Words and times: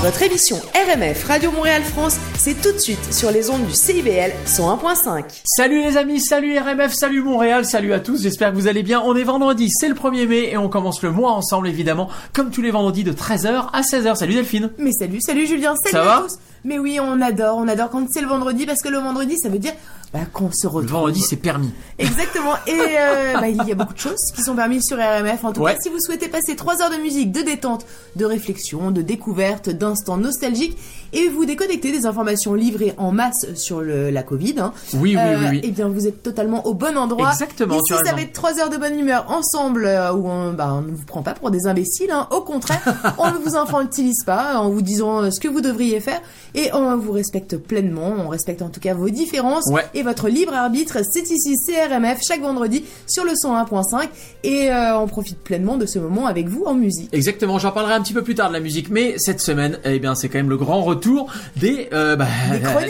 Votre 0.00 0.22
émission 0.22 0.58
RMF 0.76 1.24
Radio 1.24 1.50
Montréal 1.50 1.82
France, 1.82 2.18
c'est 2.36 2.54
tout 2.62 2.70
de 2.70 2.78
suite 2.78 3.12
sur 3.12 3.32
les 3.32 3.50
ondes 3.50 3.66
du 3.66 3.72
CIBL 3.72 4.30
101.5. 4.46 5.24
Salut 5.44 5.82
les 5.82 5.96
amis, 5.96 6.20
salut 6.20 6.56
RMF, 6.56 6.92
salut 6.92 7.20
Montréal, 7.20 7.64
salut 7.64 7.92
à 7.92 7.98
tous, 7.98 8.22
j'espère 8.22 8.52
que 8.52 8.54
vous 8.54 8.68
allez 8.68 8.84
bien. 8.84 9.02
On 9.04 9.16
est 9.16 9.24
vendredi, 9.24 9.68
c'est 9.70 9.88
le 9.88 9.96
1er 9.96 10.28
mai 10.28 10.50
et 10.52 10.56
on 10.56 10.68
commence 10.68 11.02
le 11.02 11.10
mois 11.10 11.32
ensemble 11.32 11.66
évidemment, 11.66 12.08
comme 12.32 12.52
tous 12.52 12.62
les 12.62 12.70
vendredis 12.70 13.02
de 13.02 13.12
13h 13.12 13.70
à 13.72 13.80
16h. 13.80 14.14
Salut 14.14 14.34
Delphine. 14.34 14.70
Mais 14.78 14.92
salut, 14.92 15.20
salut 15.20 15.48
Julien, 15.48 15.74
salut 15.74 15.90
Ça 15.90 16.02
à 16.02 16.04
va 16.04 16.22
tous. 16.28 16.38
Mais 16.62 16.78
oui, 16.78 17.00
on 17.02 17.20
adore, 17.20 17.58
on 17.58 17.66
adore 17.66 17.90
quand 17.90 18.06
c'est 18.08 18.20
le 18.20 18.28
vendredi 18.28 18.66
parce 18.66 18.82
que 18.82 18.88
le 18.88 18.98
vendredi, 18.98 19.36
ça 19.36 19.48
veut 19.48 19.58
dire 19.58 19.74
bah, 20.12 20.20
qu'on 20.32 20.50
se 20.52 20.66
retrouve. 20.66 20.82
Le 20.84 20.88
vendredi 20.88 21.20
c'est 21.20 21.36
permis. 21.36 21.70
Exactement. 21.98 22.54
Et 22.66 22.72
euh, 22.98 23.34
bah, 23.40 23.48
il 23.48 23.56
y 23.66 23.72
a 23.72 23.74
beaucoup 23.74 23.94
de 23.94 23.98
choses 23.98 24.32
qui 24.34 24.42
sont 24.42 24.54
permises 24.54 24.86
sur 24.86 24.96
RMF. 24.96 25.44
En 25.44 25.52
tout 25.52 25.60
Ouais. 25.62 25.74
cas, 25.74 25.80
si 25.82 25.88
vous 25.90 26.00
souhaitez 26.00 26.28
passer 26.28 26.56
3 26.56 26.80
heures 26.82 26.90
de 26.90 26.96
musique, 27.02 27.32
de 27.32 27.42
détente, 27.42 27.84
de 28.16 28.24
réflexion, 28.24 28.90
de 28.90 29.02
découverte, 29.02 29.68
d'instants 29.70 30.16
nostalgiques 30.16 30.78
et 31.12 31.28
vous 31.28 31.44
déconnecter 31.44 31.90
des 31.92 32.06
informations 32.06 32.54
livrées 32.54 32.94
en 32.98 33.12
masse 33.12 33.46
sur 33.54 33.80
le, 33.80 34.10
la 34.10 34.22
Covid, 34.22 34.54
hein, 34.60 34.72
Oui, 34.94 35.16
oui, 35.16 35.22
oui, 35.40 35.46
oui. 35.50 35.60
eh 35.64 35.70
bien, 35.70 35.88
vous 35.88 36.06
êtes 36.06 36.22
totalement 36.22 36.66
au 36.66 36.74
bon 36.74 36.96
endroit. 36.96 37.30
Exactement, 37.32 37.76
Ici, 37.80 37.92
as 37.94 38.04
ça 38.04 38.14
va 38.14 38.20
être 38.22 38.32
3 38.32 38.60
heures 38.60 38.70
de 38.70 38.76
bonne 38.76 38.98
humeur 38.98 39.26
ensemble 39.30 39.84
euh, 39.86 40.12
où 40.12 40.28
on, 40.28 40.52
bah, 40.52 40.72
on 40.74 40.82
ne 40.82 40.90
vous 40.92 41.04
prend 41.06 41.22
pas 41.22 41.34
pour 41.34 41.50
des 41.50 41.66
imbéciles. 41.66 42.10
Hein. 42.10 42.28
Au 42.30 42.40
contraire, 42.42 42.82
on 43.18 43.30
ne 43.30 43.38
vous 43.38 43.56
infantilise 43.56 44.24
pas 44.24 44.58
en 44.58 44.68
vous 44.70 44.82
disant 44.82 45.22
euh, 45.22 45.30
ce 45.30 45.40
que 45.40 45.48
vous 45.48 45.60
devriez 45.60 46.00
faire 46.00 46.20
et 46.54 46.70
on 46.74 46.96
vous 46.96 47.12
respecte 47.12 47.56
pleinement. 47.56 48.14
On 48.18 48.28
respecte 48.28 48.62
en 48.62 48.68
tout 48.68 48.80
cas 48.80 48.94
vos 48.94 49.08
différences 49.08 49.64
Ouais. 49.72 49.84
et 49.94 49.97
votre 50.02 50.28
libre 50.28 50.54
arbitre. 50.54 50.98
C'est 51.10 51.30
ici 51.30 51.56
CRMF 51.66 52.18
chaque 52.26 52.40
vendredi 52.40 52.84
sur 53.06 53.24
le 53.24 53.32
101.5 53.32 54.08
et 54.44 54.70
euh, 54.70 54.98
on 54.98 55.06
profite 55.06 55.38
pleinement 55.42 55.76
de 55.76 55.86
ce 55.86 55.98
moment 55.98 56.26
avec 56.26 56.48
vous 56.48 56.64
en 56.66 56.74
musique. 56.74 57.08
Exactement, 57.12 57.58
j'en 57.58 57.72
parlerai 57.72 57.94
un 57.94 58.02
petit 58.02 58.12
peu 58.14 58.22
plus 58.22 58.34
tard 58.34 58.48
de 58.48 58.54
la 58.54 58.60
musique, 58.60 58.88
mais 58.90 59.14
cette 59.18 59.40
semaine, 59.40 59.78
eh 59.84 59.98
bien, 59.98 60.14
c'est 60.14 60.28
quand 60.28 60.38
même 60.38 60.50
le 60.50 60.56
grand 60.56 60.82
retour 60.82 61.32
des, 61.56 61.88
euh, 61.92 62.16
bah, 62.16 62.26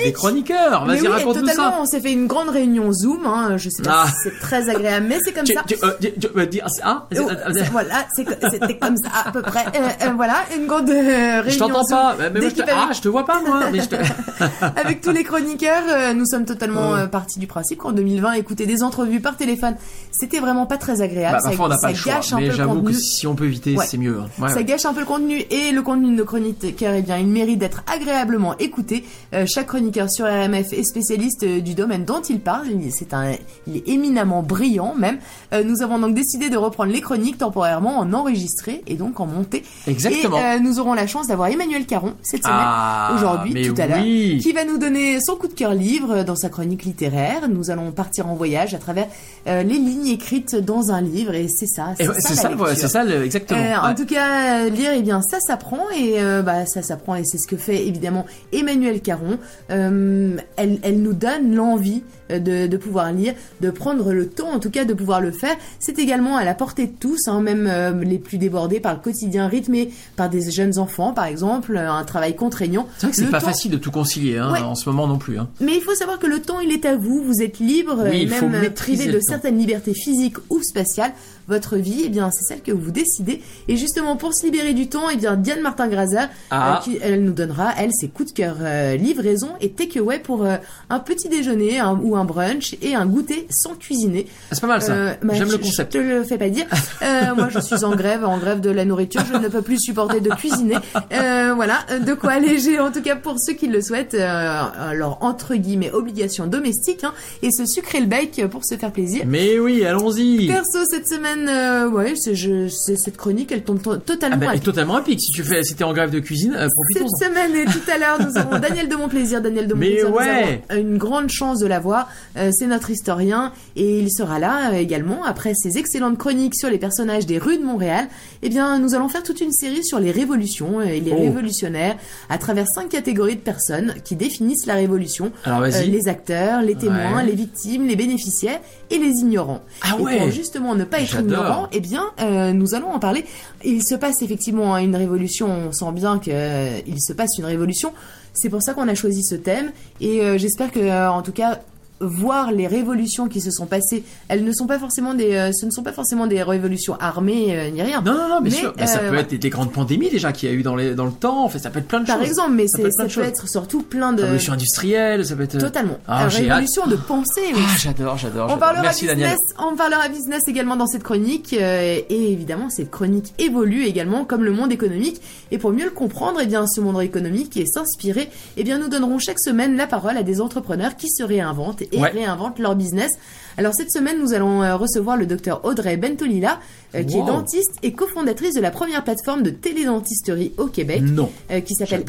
Des 0.02 0.12
chroniqueurs. 0.12 0.84
Vas-y, 0.86 1.00
oui, 1.00 1.06
et 1.06 1.08
raconte-nous 1.08 1.40
totalement, 1.42 1.70
ça. 1.72 1.78
on 1.80 1.86
s'est 1.86 2.00
fait 2.00 2.12
une 2.12 2.26
grande 2.26 2.48
réunion 2.50 2.92
Zoom. 2.92 3.26
Hein. 3.26 3.56
Je 3.56 3.68
sais 3.70 3.82
pas 3.82 4.04
Ah. 4.04 4.08
si 4.08 4.14
c'est 4.24 4.38
très 4.40 4.68
agréable, 4.68 5.06
mais 5.08 5.18
c'est 5.24 5.32
comme 5.32 5.44
Tu, 5.44 5.54
ça. 5.54 5.62
tu, 5.66 5.74
euh, 5.82 5.90
tu- 6.00 6.12
tu 6.18 6.28
veux 6.34 6.46
dire, 6.46 6.66
ah, 6.82 7.06
Oh, 7.20 7.28
c'est- 7.54 7.70
voilà, 7.70 8.06
c'était 8.14 8.78
comme 8.78 8.96
ça 8.96 9.10
à 9.26 9.30
peu 9.32 9.42
près. 9.42 9.64
Euh, 9.76 10.10
voilà, 10.14 10.36
une 10.56 10.66
grande 10.66 10.88
réunion. 10.88 11.42
je 11.46 11.58
t'entends 11.58 11.84
Zoom 11.84 11.96
pas. 11.98 12.16
Mais 12.32 12.40
moi, 12.40 12.48
je 12.50 12.54
te, 12.54 12.62
ah, 12.70 12.88
je 12.92 13.00
te 13.00 13.08
vois 13.08 13.24
pas 13.24 13.40
moi. 13.46 13.60
Mais 13.72 13.80
je 13.80 13.88
te... 13.88 13.96
avec 14.80 15.00
tous 15.00 15.10
les 15.10 15.24
chroniqueurs. 15.24 16.14
nous 16.14 16.26
sommes 16.26 16.44
totalement 16.44 16.97
Euh, 16.98 17.06
partis 17.06 17.38
du 17.38 17.46
principe 17.46 17.78
qu'en 17.78 17.92
2020, 17.92 18.32
écouter 18.32 18.66
des 18.66 18.82
entrevues 18.82 19.20
par 19.20 19.36
téléphone, 19.36 19.76
c'était 20.18 20.40
vraiment 20.40 20.66
pas 20.66 20.76
très 20.78 21.00
agréable. 21.02 21.36
Bah, 21.36 21.40
ça 21.40 21.48
parfois 21.48 21.66
on 21.66 21.68
n'a 21.68 21.74
pas 21.76 21.80
ça 21.82 21.90
le 21.90 21.94
choix, 21.96 22.12
gâche 22.14 22.32
un 22.32 22.36
mais 22.36 22.42
peu 22.44 22.48
le 22.50 22.56
j'avoue 22.56 22.74
que 22.74 22.78
contenu. 22.86 22.94
si 23.00 23.26
on 23.26 23.34
peut 23.34 23.44
éviter, 23.46 23.76
Ouais. 23.76 23.86
c'est 23.86 23.98
mieux. 23.98 24.18
hein. 24.20 24.26
Ouais, 24.42 24.48
Ça 24.48 24.56
ouais. 24.56 24.64
gâche 24.64 24.84
un 24.86 24.92
peu 24.94 25.00
le 25.00 25.06
contenu 25.06 25.38
et 25.50 25.72
le 25.72 25.82
contenu 25.82 26.10
de 26.10 26.16
nos 26.16 26.24
chroniqueurs, 26.24 26.94
eh 26.94 27.02
bien, 27.02 27.18
il 27.18 27.26
mérite 27.28 27.58
d'être 27.58 27.82
agréablement 27.86 28.56
écouté. 28.58 29.04
Euh, 29.34 29.44
chaque 29.46 29.66
chroniqueur 29.68 30.10
sur 30.10 30.26
RMF 30.26 30.72
est 30.72 30.82
spécialiste 30.84 31.42
euh, 31.44 31.60
du 31.60 31.74
domaine 31.74 32.04
dont 32.04 32.20
il 32.22 32.40
parle. 32.40 32.66
Il- 32.68 32.92
C'est 32.92 33.12
un, 33.14 33.32
il 33.66 33.76
est 33.76 33.88
éminemment 33.88 34.42
brillant 34.42 34.94
même. 34.96 35.18
Euh, 35.52 35.62
nous 35.64 35.82
avons 35.82 35.98
donc 35.98 36.14
décidé 36.14 36.48
de 36.50 36.56
reprendre 36.56 36.92
les 36.92 37.00
chroniques 37.00 37.38
temporairement 37.38 37.98
en 37.98 38.12
enregistré 38.12 38.82
et 38.86 38.94
donc 38.94 39.20
en 39.20 39.26
monté. 39.26 39.62
Exactement. 39.86 40.38
Et 40.38 40.60
nous 40.60 40.80
aurons 40.80 40.94
la 40.94 41.06
chance 41.06 41.26
d'avoir 41.28 41.48
Emmanuel 41.48 41.86
Caron 41.86 42.14
cette 42.22 42.42
semaine, 42.42 42.56
Ah, 42.58 43.12
aujourd'hui, 43.14 43.68
tout 43.68 43.80
à 43.80 43.86
l'heure, 43.86 44.02
qui 44.02 44.52
va 44.52 44.64
nous 44.64 44.78
donner 44.78 45.18
son 45.20 45.36
coup 45.36 45.46
de 45.48 45.52
cœur 45.52 45.74
livre 45.74 46.22
dans 46.24 46.36
sa 46.36 46.48
chronique 46.48 46.84
littéraire. 46.84 47.48
Nous 47.48 47.70
allons 47.70 47.92
partir 47.92 48.26
en 48.28 48.34
voyage 48.34 48.74
à 48.74 48.78
travers 48.78 49.06
les 49.46 49.62
lignes 49.64 50.07
écrites 50.12 50.56
dans 50.56 50.90
un 50.90 51.00
livre 51.00 51.34
et 51.34 51.48
c'est 51.48 51.66
ça. 51.66 51.94
Ça, 51.98 52.12
C'est 52.18 52.34
ça, 52.34 52.54
ouais, 52.54 52.74
ça, 52.76 53.04
le- 53.04 53.24
exactement. 53.24 53.58
Euh. 53.60 53.90
En 53.90 53.94
tout 53.94 54.06
cas, 54.06 54.68
lire, 54.68 54.90
eh 54.94 55.02
bien, 55.02 55.20
ça 55.22 55.40
s'apprend 55.40 55.90
et 55.96 56.20
euh, 56.20 56.42
bah, 56.42 56.66
ça 56.66 56.82
s'apprend 56.82 57.14
et 57.14 57.24
c'est 57.24 57.38
ce 57.38 57.46
que 57.46 57.56
fait 57.56 57.86
évidemment 57.86 58.26
Emmanuel 58.52 59.00
Caron. 59.00 59.38
Euh, 59.70 60.36
elle, 60.56 60.78
elle 60.82 61.00
nous 61.02 61.12
donne 61.12 61.54
l'envie 61.54 62.02
de, 62.30 62.66
de 62.66 62.76
pouvoir 62.76 63.10
lire, 63.12 63.34
de 63.60 63.70
prendre 63.70 64.12
le 64.12 64.28
temps, 64.28 64.50
en 64.50 64.58
tout 64.58 64.70
cas, 64.70 64.84
de 64.84 64.92
pouvoir 64.94 65.20
le 65.20 65.30
faire. 65.30 65.56
C'est 65.78 65.98
également 65.98 66.36
à 66.36 66.44
la 66.44 66.54
portée 66.54 66.86
de 66.86 66.92
tous, 66.98 67.26
hein, 67.28 67.40
même 67.40 68.02
les 68.02 68.18
plus 68.18 68.36
débordés 68.38 68.80
par 68.80 68.94
le 68.94 69.00
quotidien 69.00 69.48
rythmé 69.48 69.90
par 70.16 70.28
des 70.28 70.50
jeunes 70.50 70.78
enfants, 70.78 71.12
par 71.12 71.24
exemple, 71.24 71.76
un 71.76 72.04
travail 72.04 72.36
contraignant. 72.36 72.86
C'est 72.98 73.06
vrai 73.06 73.10
que 73.12 73.16
c'est 73.16 73.30
pas 73.30 73.40
temps- 73.40 73.46
facile 73.46 73.70
de 73.70 73.76
tout 73.78 73.90
concilier 73.90 74.36
hein, 74.38 74.52
Ouais. 74.52 74.60
en 74.60 74.74
ce 74.74 74.88
moment 74.88 75.06
non 75.06 75.16
plus. 75.18 75.38
Hein. 75.38 75.48
Mais 75.60 75.74
il 75.76 75.80
faut 75.82 75.94
savoir 75.94 76.18
que 76.18 76.26
le 76.26 76.40
temps, 76.40 76.60
il 76.60 76.70
est 76.72 76.84
à 76.84 76.96
vous. 76.96 77.22
Vous 77.24 77.42
êtes 77.42 77.58
libre 77.60 78.04
Oui, 78.10 78.22
et 78.22 78.26
même 78.26 78.70
privé 78.74 79.06
de 79.06 79.20
certaines 79.20 79.56
libertés 79.58 79.94
physiques 79.98 80.38
ou 80.48 80.62
spatiales. 80.62 81.12
Votre 81.48 81.76
vie, 81.76 82.02
eh 82.04 82.08
bien, 82.10 82.30
c'est 82.30 82.44
celle 82.44 82.62
que 82.62 82.72
vous 82.72 82.90
décidez. 82.90 83.40
Et 83.68 83.76
justement, 83.76 84.16
pour 84.16 84.34
se 84.34 84.44
libérer 84.44 84.74
du 84.74 84.88
temps, 84.88 85.08
eh 85.12 85.16
bien, 85.16 85.34
Diane 85.36 85.60
Martin-Grazer, 85.62 86.28
Ah. 86.50 86.76
euh, 86.76 86.80
qui, 86.84 86.98
elle 87.02 87.24
nous 87.24 87.32
donnera, 87.32 87.72
elle, 87.78 87.90
ses 87.92 88.08
coups 88.08 88.32
de 88.32 88.36
cœur 88.36 88.56
euh, 88.60 88.96
livraison 88.96 89.48
et 89.60 89.70
takeaway 89.70 90.18
pour 90.18 90.44
euh, 90.44 90.56
un 90.90 90.98
petit 91.00 91.28
déjeuner 91.28 91.78
un- 91.80 91.98
ou 92.02 92.16
un 92.16 92.24
brunch 92.24 92.76
et 92.82 92.94
un 92.94 93.06
goûter 93.06 93.46
sans 93.50 93.74
cuisiner. 93.74 94.26
Ah, 94.28 94.54
C'est 94.54 94.60
pas 94.60 94.66
mal 94.66 94.82
ça. 94.82 94.94
Bah, 95.22 95.34
J'aime 95.34 95.50
le 95.50 95.58
concept. 95.58 95.92
Je 95.94 95.98
te 95.98 96.04
le 96.04 96.22
fais 96.24 96.38
pas 96.38 96.48
dire. 96.50 96.66
Moi, 97.36 97.48
je 97.50 97.60
suis 97.60 97.84
en 97.84 97.94
grève, 97.96 98.24
en 98.24 98.38
grève 98.38 98.60
de 98.60 98.70
la 98.70 98.84
nourriture. 98.84 99.22
Je 99.32 99.38
ne 99.38 99.48
peux 99.48 99.62
plus 99.62 99.78
supporter 99.80 100.20
de 100.20 100.30
cuisiner. 100.30 100.76
Voilà, 101.10 101.78
de 102.06 102.14
quoi 102.14 102.32
alléger, 102.32 102.78
en 102.78 102.92
tout 102.92 103.02
cas 103.02 103.16
pour 103.16 103.36
ceux 103.40 103.54
qui 103.54 103.66
le 103.68 103.80
souhaitent, 103.80 104.14
leur 104.16 105.18
entre 105.22 105.54
guillemets 105.54 105.90
obligation 105.92 106.46
domestique, 106.46 107.04
hein, 107.04 107.12
et 107.42 107.50
se 107.50 107.64
sucrer 107.66 108.00
le 108.00 108.06
bec 108.06 108.42
pour 108.50 108.64
se 108.64 108.76
faire 108.76 108.92
plaisir. 108.92 109.24
Mais 109.26 109.58
oui, 109.58 109.84
allons-y. 109.84 110.46
Perso, 110.46 110.78
cette 110.90 111.08
semaine, 111.08 111.37
euh, 111.48 111.88
ouais, 111.90 112.14
c'est, 112.16 112.34
je, 112.34 112.68
c'est 112.68 112.96
cette 112.96 113.16
chronique, 113.16 113.52
elle 113.52 113.62
tombe 113.62 113.82
to- 113.82 113.98
totalement 113.98 114.36
Ah 114.40 114.44
bah, 114.46 114.50
à 114.50 114.54
pic. 114.54 114.62
totalement 114.62 114.96
à 114.96 115.02
pic. 115.02 115.20
Si 115.20 115.30
tu 115.30 115.42
fais, 115.44 115.62
si 115.62 115.74
t'es 115.74 115.84
en 115.84 115.92
grève 115.92 116.10
de 116.10 116.18
cuisine, 116.20 116.54
euh, 116.56 116.66
Cette 116.94 117.08
semaine 117.20 117.54
et 117.54 117.64
tout 117.66 117.80
à 117.92 117.98
l'heure, 117.98 118.18
nous 118.20 118.40
aurons 118.40 118.58
Daniel 118.60 118.88
de 118.88 118.96
mon 118.96 119.08
plaisir. 119.08 119.40
Daniel 119.42 119.68
de 119.68 119.74
mon 119.74 119.80
Mais 119.80 119.90
plaisir, 119.90 120.08
nous 120.10 120.16
ouais. 120.16 120.62
avons 120.70 120.80
une 120.80 120.96
grande 120.98 121.28
chance 121.28 121.58
de 121.60 121.66
l'avoir. 121.66 122.08
Euh, 122.36 122.50
c'est 122.52 122.66
notre 122.66 122.90
historien 122.90 123.52
et 123.76 124.00
il 124.00 124.10
sera 124.10 124.38
là 124.38 124.70
euh, 124.72 124.76
également 124.78 125.24
après 125.24 125.52
ses 125.54 125.76
excellentes 125.78 126.18
chroniques 126.18 126.54
sur 126.56 126.70
les 126.70 126.78
personnages 126.78 127.26
des 127.26 127.38
rues 127.38 127.58
de 127.58 127.64
Montréal. 127.64 128.08
Eh 128.42 128.48
bien, 128.48 128.78
nous 128.78 128.94
allons 128.94 129.08
faire 129.08 129.22
toute 129.22 129.40
une 129.40 129.52
série 129.52 129.84
sur 129.84 130.00
les 130.00 130.10
révolutions 130.10 130.80
euh, 130.80 130.84
et 130.84 131.00
les 131.00 131.12
Oh. 131.12 131.20
révolutionnaires 131.20 131.96
à 132.30 132.38
travers 132.38 132.66
cinq 132.68 132.88
catégories 132.88 133.36
de 133.36 133.40
personnes 133.40 133.94
qui 134.04 134.14
définissent 134.16 134.66
la 134.66 134.74
révolution. 134.74 135.32
Alors 135.44 135.60
vas-y. 135.60 135.88
Euh, 135.88 135.90
les 135.90 136.08
acteurs, 136.08 136.62
les 136.62 136.74
témoins, 136.74 137.16
Ouais. 137.16 137.24
les 137.26 137.32
victimes, 137.34 137.86
les 137.86 137.96
bénéficiaires 137.96 138.60
et 138.90 138.98
les 138.98 139.10
ignorants. 139.20 139.62
Ah 139.82 139.96
et 139.98 140.02
ouais. 140.02 140.18
pour 140.18 140.30
justement 140.30 140.74
ne 140.74 140.84
pas 140.84 141.00
être 141.00 141.22
Ignorant, 141.28 141.68
eh 141.72 141.80
bien, 141.80 142.04
euh, 142.20 142.52
nous 142.52 142.74
allons 142.74 142.90
en 142.90 142.98
parler. 142.98 143.24
Il 143.64 143.82
se 143.82 143.94
passe 143.94 144.22
effectivement 144.22 144.76
une 144.78 144.96
révolution. 144.96 145.48
On 145.68 145.72
sent 145.72 145.92
bien 145.92 146.18
que 146.18 146.30
euh, 146.30 146.80
se 146.98 147.12
passe 147.12 147.38
une 147.38 147.44
révolution. 147.44 147.92
C'est 148.32 148.48
pour 148.48 148.62
ça 148.62 148.74
qu'on 148.74 148.88
a 148.88 148.94
choisi 148.94 149.22
ce 149.22 149.34
thème. 149.34 149.72
Et 150.00 150.20
euh, 150.20 150.38
j'espère 150.38 150.70
que, 150.70 151.08
en 151.08 151.22
tout 151.22 151.32
cas, 151.32 151.60
voir 152.00 152.52
les 152.52 152.66
révolutions 152.66 153.28
qui 153.28 153.40
se 153.40 153.50
sont 153.50 153.66
passées, 153.66 154.04
elles 154.28 154.44
ne 154.44 154.52
sont 154.52 154.66
pas 154.66 154.78
forcément 154.78 155.14
des, 155.14 155.34
euh, 155.34 155.50
ce 155.52 155.66
ne 155.66 155.70
sont 155.70 155.82
pas 155.82 155.92
forcément 155.92 156.26
des 156.26 156.42
révolutions 156.42 156.96
armées 157.00 157.56
euh, 157.58 157.70
ni 157.70 157.82
rien. 157.82 158.02
Non, 158.02 158.12
non, 158.14 158.28
non, 158.28 158.40
Mais, 158.42 158.50
sûr. 158.50 158.72
Ça 158.86 159.00
euh, 159.00 159.10
peut 159.10 159.16
être 159.18 159.30
des, 159.30 159.38
des 159.38 159.50
grandes 159.50 159.72
pandémies 159.72 160.08
déjà 160.10 160.32
qu'il 160.32 160.48
y 160.48 160.52
a 160.52 160.54
eu 160.54 160.62
dans, 160.62 160.76
les, 160.76 160.94
dans 160.94 161.06
le 161.06 161.12
temps. 161.12 161.44
En 161.44 161.48
fait, 161.48 161.58
ça 161.58 161.70
peut 161.70 161.80
être 161.80 161.88
plein 161.88 162.00
de 162.00 162.06
Par 162.06 162.18
choses. 162.18 162.28
exemple, 162.28 162.52
mais 162.52 162.68
Ça 162.68 162.78
peut 162.78 162.86
être 162.86 162.94
ça 162.96 163.04
peut, 163.06 163.22
être 163.26 163.48
surtout 163.48 163.82
plein 163.82 164.12
de 164.12 164.22
Révolution 164.22 164.52
industrielle, 164.52 165.24
ça 165.26 165.34
peut 165.34 165.42
être. 165.42 165.58
totalement. 165.58 165.98
Ah, 166.06 166.22
Euh, 166.22 166.26
hâte. 166.26 166.32
révolution 166.34 166.86
de 166.86 166.96
pensée. 166.96 167.40
oui. 167.54 167.60
Ah, 167.66 167.76
j'adore, 167.78 168.16
j'adore. 168.18 168.50
On 168.52 168.58
parlera 168.58 168.82
Merci 168.82 169.06
business, 169.06 169.20
Daniel. 169.20 169.38
on 169.72 169.76
parlera 169.76 170.08
business 170.08 170.42
également 170.46 170.76
dans 170.76 170.86
cette 170.86 171.02
chronique 171.02 171.54
euh, 171.58 171.98
et 172.08 172.32
évidemment 172.32 172.70
cette 172.70 172.90
chronique 172.90 173.32
évolue 173.38 173.84
également 173.84 174.24
comme 174.24 174.44
le 174.44 174.52
monde 174.52 174.70
économique 174.72 175.20
et 175.50 175.58
pour 175.58 175.72
mieux 175.72 175.84
le 175.84 175.90
comprendre, 175.90 176.38
eh 176.42 176.46
bien 176.46 176.66
ce 176.66 176.80
monde 176.80 177.00
économique 177.02 177.56
et 177.56 177.66
s'inspirer, 177.66 178.28
eh 178.56 178.64
bien 178.64 178.78
nous 178.78 178.88
donnerons 178.88 179.18
chaque 179.18 179.40
semaine 179.40 179.76
la 179.76 179.86
parole 179.86 180.16
à 180.16 180.22
des 180.22 180.40
entrepreneurs 180.40 180.96
qui 180.96 181.08
se 181.08 181.22
réinventent 181.22 181.82
et 181.92 182.00
Ouais. 182.00 182.10
réinventent 182.10 182.58
leur 182.58 182.74
business. 182.76 183.10
Alors 183.56 183.74
cette 183.74 183.90
semaine, 183.90 184.20
nous 184.20 184.34
allons 184.34 184.62
euh, 184.62 184.76
recevoir 184.76 185.16
le 185.16 185.26
docteur 185.26 185.64
Audrey 185.64 185.96
Bentolila 185.96 186.60
euh, 186.94 187.02
qui 187.02 187.16
Wow. 187.16 187.22
est 187.22 187.26
dentiste 187.26 187.72
et 187.82 187.92
cofondatrice 187.92 188.54
de 188.54 188.60
la 188.60 188.70
première 188.70 189.02
plateforme 189.02 189.42
de 189.42 189.50
télédentisterie 189.50 190.52
au 190.58 190.66
Québec 190.66 191.02
Non. 191.02 191.28
euh, 191.50 191.60
qui 191.60 191.74
s'appelle 191.74 192.04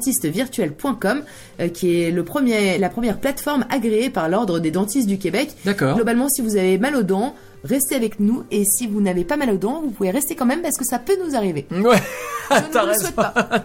sosdentistevirtuel.com 0.00 1.22
euh, 1.60 1.68
qui 1.68 2.02
est 2.02 2.10
le 2.10 2.24
premier, 2.24 2.78
la 2.78 2.88
première 2.88 3.18
plateforme 3.18 3.64
agréée 3.70 4.10
par 4.10 4.28
l'Ordre 4.28 4.58
des 4.58 4.70
dentistes 4.70 5.06
du 5.06 5.18
Québec. 5.18 5.50
D'accord. 5.64 5.94
Globalement, 5.94 6.28
si 6.28 6.42
vous 6.42 6.56
avez 6.56 6.78
mal 6.78 6.96
aux 6.96 7.02
dents, 7.02 7.34
restez 7.64 7.94
avec 7.94 8.20
nous 8.20 8.44
et 8.50 8.64
si 8.64 8.86
vous 8.86 9.00
n'avez 9.00 9.24
pas 9.24 9.36
mal 9.36 9.50
aux 9.50 9.56
dents, 9.58 9.80
vous 9.82 9.90
pouvez 9.90 10.10
rester 10.10 10.34
quand 10.34 10.46
même 10.46 10.62
parce 10.62 10.76
que 10.76 10.84
ça 10.84 10.98
peut 10.98 11.16
nous 11.26 11.34
arriver. 11.36 11.66
Ouais, 12.50 12.58
t'as 12.72 12.82
raison. 12.82 13.08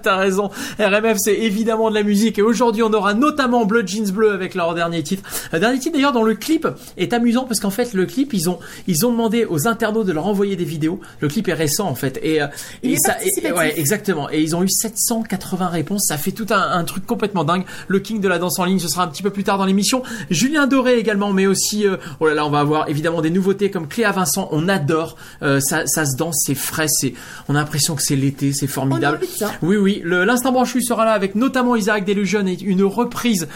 T'as 0.04 0.16
raison. 0.18 0.52
RMF, 0.80 1.18
c'est 1.18 1.34
évidemment 1.40 1.90
de 1.90 1.96
la 1.96 2.04
musique 2.04 2.38
et 2.38 2.44
aujourd'hui, 2.44 2.84
on 2.84 2.94
aura 2.94 3.16
notamment 3.16 3.66
Blood 3.66 3.88
Jeans 3.88 4.12
Bleu 4.12 4.32
avec 4.32 4.54
leur 4.54 4.76
dernier 4.76 5.02
titre. 5.02 5.28
Le 5.52 5.60
dernier 5.60 5.80
titre 5.80 5.96
d'ailleurs 5.96 6.12
dans 6.12 6.22
le 6.22 6.36
clip 6.36 6.68
est 6.96 7.12
amusant 7.12 7.46
parce 7.46 7.60
qu'en 7.60 7.72
fait, 7.72 7.94
le 7.96 8.06
clip, 8.06 8.32
ils 8.34 8.48
ont 8.48 8.60
ils 8.88 9.04
ont 9.08 9.10
demandé 9.12 9.44
aux 9.46 9.68
internautes 9.68 10.06
de 10.06 10.12
leur 10.12 10.28
envoyer 10.28 10.56
des 10.56 10.66
vidéos. 10.66 11.00
Le 11.20 11.28
clip 11.30 11.48
est 11.48 11.54
récent 11.54 11.88
en 11.88 11.96
fait 11.96 12.20
et 12.22 12.44
euh, 12.44 12.48
Il 12.84 12.92
et 12.92 12.94
est 12.94 12.98
ça 12.98 13.14
et- 13.14 13.16
participatif. 13.16 13.58
ouais, 13.58 13.80
exactement. 13.80 14.30
Et 14.30 14.42
ils 14.44 14.56
ont 14.56 14.62
eu 14.62 14.70
780 14.70 15.68
réponses. 15.68 16.04
Ça 16.08 16.18
fait 16.20 16.32
tout 16.32 16.46
un, 16.52 16.62
un 16.62 16.84
truc 16.84 17.08
complètement 17.08 17.44
dingue. 17.44 17.66
Le 17.88 18.00
king 18.00 18.22
de 18.22 18.28
la 18.28 18.38
danse 18.38 18.60
en 18.60 18.66
ligne, 18.66 18.78
ce 18.80 18.88
sera 18.88 19.04
un 19.04 19.08
petit 19.08 19.24
peu 19.24 19.32
plus 19.32 19.44
tard 19.44 19.58
dans 19.58 19.66
l'émission. 19.66 20.04
Julien 20.30 20.68
Doré 20.68 21.00
également, 21.00 21.34
mais 21.34 21.48
aussi 21.48 21.88
euh, 21.88 21.98
oh 22.20 22.28
là 22.28 22.36
là, 22.36 22.46
on 22.46 22.52
va 22.52 22.60
avoir 22.60 22.88
évidemment 22.88 23.22
des 23.22 23.32
nouveautés 23.32 23.72
comme 23.72 23.85
Cléa 23.88 24.12
Vincent, 24.12 24.48
on 24.52 24.68
adore. 24.68 25.16
Euh, 25.42 25.60
ça, 25.60 25.86
ça 25.86 26.06
se 26.06 26.16
danse, 26.16 26.44
c'est 26.46 26.56
frais, 26.56 26.88
c'est, 26.88 27.14
on 27.48 27.56
a 27.56 27.60
l'impression 27.60 27.96
que 27.96 28.02
c'est 28.02 28.16
l'été, 28.16 28.54
c'est 28.54 28.68
formidable. 28.68 29.20
ça. 29.38 29.52
Oui, 29.62 29.78
oui. 29.78 30.02
L'instant 30.06 30.52
branchouille 30.52 30.84
sera 30.84 31.06
là 31.06 31.12
avec 31.12 31.36
notamment 31.36 31.76
Isaac 31.76 32.06
Delusion 32.06 32.46
et 32.48 32.54
une 32.62 32.84
reprise. 32.84 33.48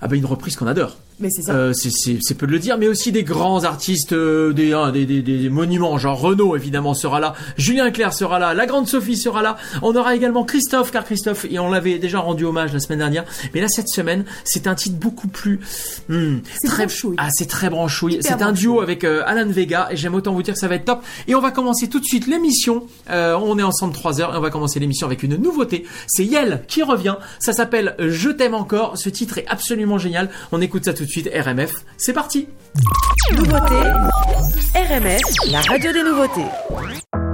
Ah 0.00 0.08
bah 0.08 0.16
une 0.16 0.26
reprise 0.26 0.56
qu'on 0.56 0.66
adore. 0.66 0.96
Mais 1.18 1.30
c'est 1.30 1.42
ça. 1.42 1.52
Euh, 1.52 1.72
c'est- 1.72 2.34
peu 2.34 2.46
de 2.46 2.52
le 2.52 2.58
dire, 2.58 2.76
mais 2.76 2.88
aussi 2.88 3.10
des 3.10 3.22
grands 3.22 3.64
artistes, 3.64 4.12
euh, 4.12 4.52
des, 4.52 4.74
hein, 4.74 4.92
des, 4.92 5.06
des, 5.06 5.22
des 5.22 5.48
monuments, 5.48 5.96
genre 5.96 6.20
Renaud 6.20 6.54
évidemment 6.56 6.92
sera 6.92 7.20
là, 7.20 7.32
Julien 7.56 7.90
Clerc 7.90 8.12
sera 8.12 8.38
là, 8.38 8.52
la 8.52 8.66
grande 8.66 8.86
Sophie 8.86 9.16
sera 9.16 9.40
là, 9.40 9.56
on 9.80 9.96
aura 9.96 10.14
également 10.14 10.44
Christophe, 10.44 10.90
car 10.90 11.04
Christophe, 11.06 11.46
et 11.50 11.58
on 11.58 11.70
l'avait 11.70 11.98
déjà 11.98 12.18
rendu 12.20 12.44
hommage 12.44 12.74
la 12.74 12.80
semaine 12.80 12.98
dernière, 12.98 13.24
mais 13.54 13.62
là 13.62 13.68
cette 13.68 13.88
semaine, 13.88 14.26
c'est 14.44 14.66
un 14.66 14.74
titre 14.74 14.96
beaucoup 14.96 15.28
plus... 15.28 15.60
hmm, 16.10 16.40
C'est 16.60 16.68
très 16.68 16.84
branchouille. 16.84 17.16
Ah 17.18 17.28
c'est 17.32 17.48
très 17.48 17.70
branchouille, 17.70 18.18
c'est 18.20 18.42
un 18.42 18.52
duo 18.52 18.82
avec 18.82 19.02
euh, 19.04 19.22
Alan 19.24 19.48
Vega, 19.48 19.88
et 19.90 19.96
j'aime 19.96 20.14
autant 20.14 20.34
vous 20.34 20.42
dire 20.42 20.52
que 20.52 20.60
ça 20.60 20.68
va 20.68 20.74
être 20.74 20.84
top, 20.84 21.02
et 21.28 21.34
on 21.34 21.40
va 21.40 21.50
commencer 21.50 21.88
tout 21.88 22.00
de 22.00 22.04
suite 22.04 22.26
l'émission, 22.26 22.86
on 23.08 23.58
est 23.58 23.62
ensemble 23.62 23.94
3 23.94 24.20
heures, 24.20 24.34
et 24.34 24.36
on 24.36 24.42
va 24.42 24.50
commencer 24.50 24.78
l'émission 24.80 25.06
avec 25.06 25.22
une 25.22 25.36
nouveauté, 25.36 25.86
c'est 26.06 26.26
Yel 26.26 26.62
qui 26.68 26.82
revient, 26.82 27.14
ça 27.38 27.54
s'appelle 27.54 27.94
Je 27.98 28.28
t'aime 28.28 28.54
encore, 28.54 28.98
ce 28.98 29.08
titre 29.08 29.38
est 29.38 29.46
absolument 29.48 29.96
génial, 29.96 30.28
on 30.52 30.60
écoute 30.60 30.84
ça 30.84 30.92
tout 30.92 31.05
de 31.06 31.10
suite, 31.10 31.30
RMF, 31.32 31.72
c'est 31.96 32.12
parti. 32.12 32.48
Nouveauté, 33.32 33.74
RMF, 34.74 35.20
la 35.50 35.60
radio 35.62 35.92
des 35.92 36.02
nouveautés. 36.02 37.25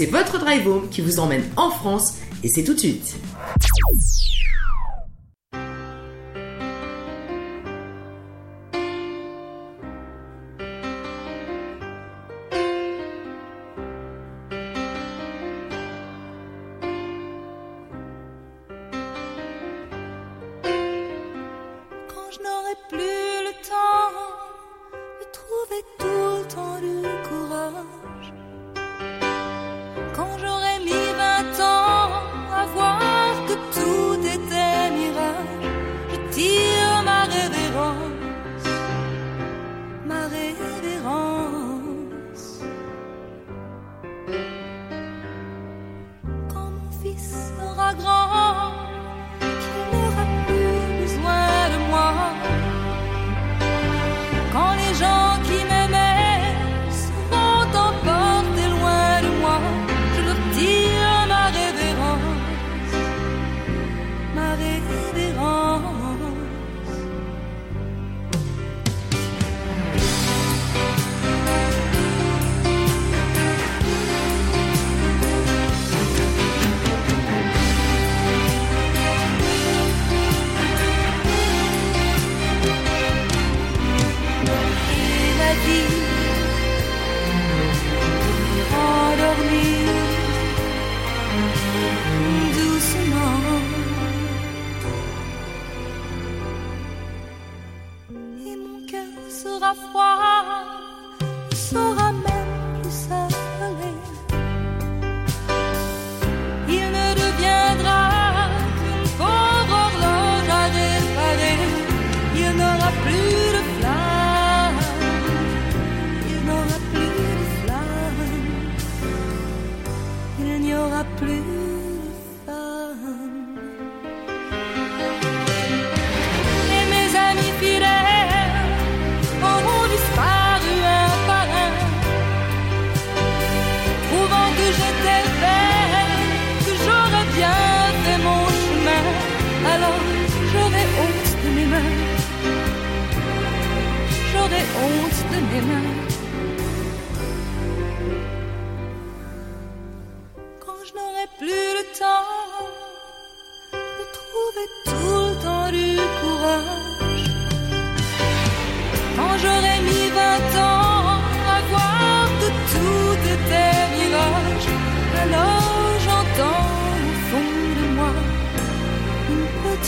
C'est 0.00 0.06
votre 0.06 0.38
drive 0.38 0.66
home 0.66 0.88
qui 0.88 1.02
vous 1.02 1.20
emmène 1.20 1.44
en 1.58 1.68
France 1.68 2.14
et 2.42 2.48
c'est 2.48 2.64
tout 2.64 2.72
de 2.72 2.78
suite. 2.78 3.16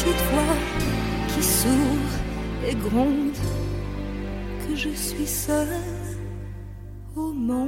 Petite 0.02 0.22
voix 0.32 0.56
qui 1.28 1.42
s'ouvre 1.42 2.18
et 2.66 2.74
gronde 2.74 3.36
que 4.66 4.74
je 4.74 4.90
suis 4.90 5.26
seule 5.26 5.68
au 7.14 7.32
monde. 7.32 7.60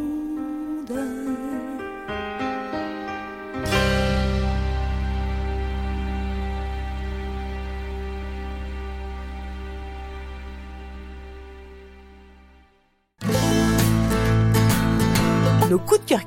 Nos 15.70 15.78
coups 15.78 16.00
de 16.00 16.06
cœur 16.06 16.26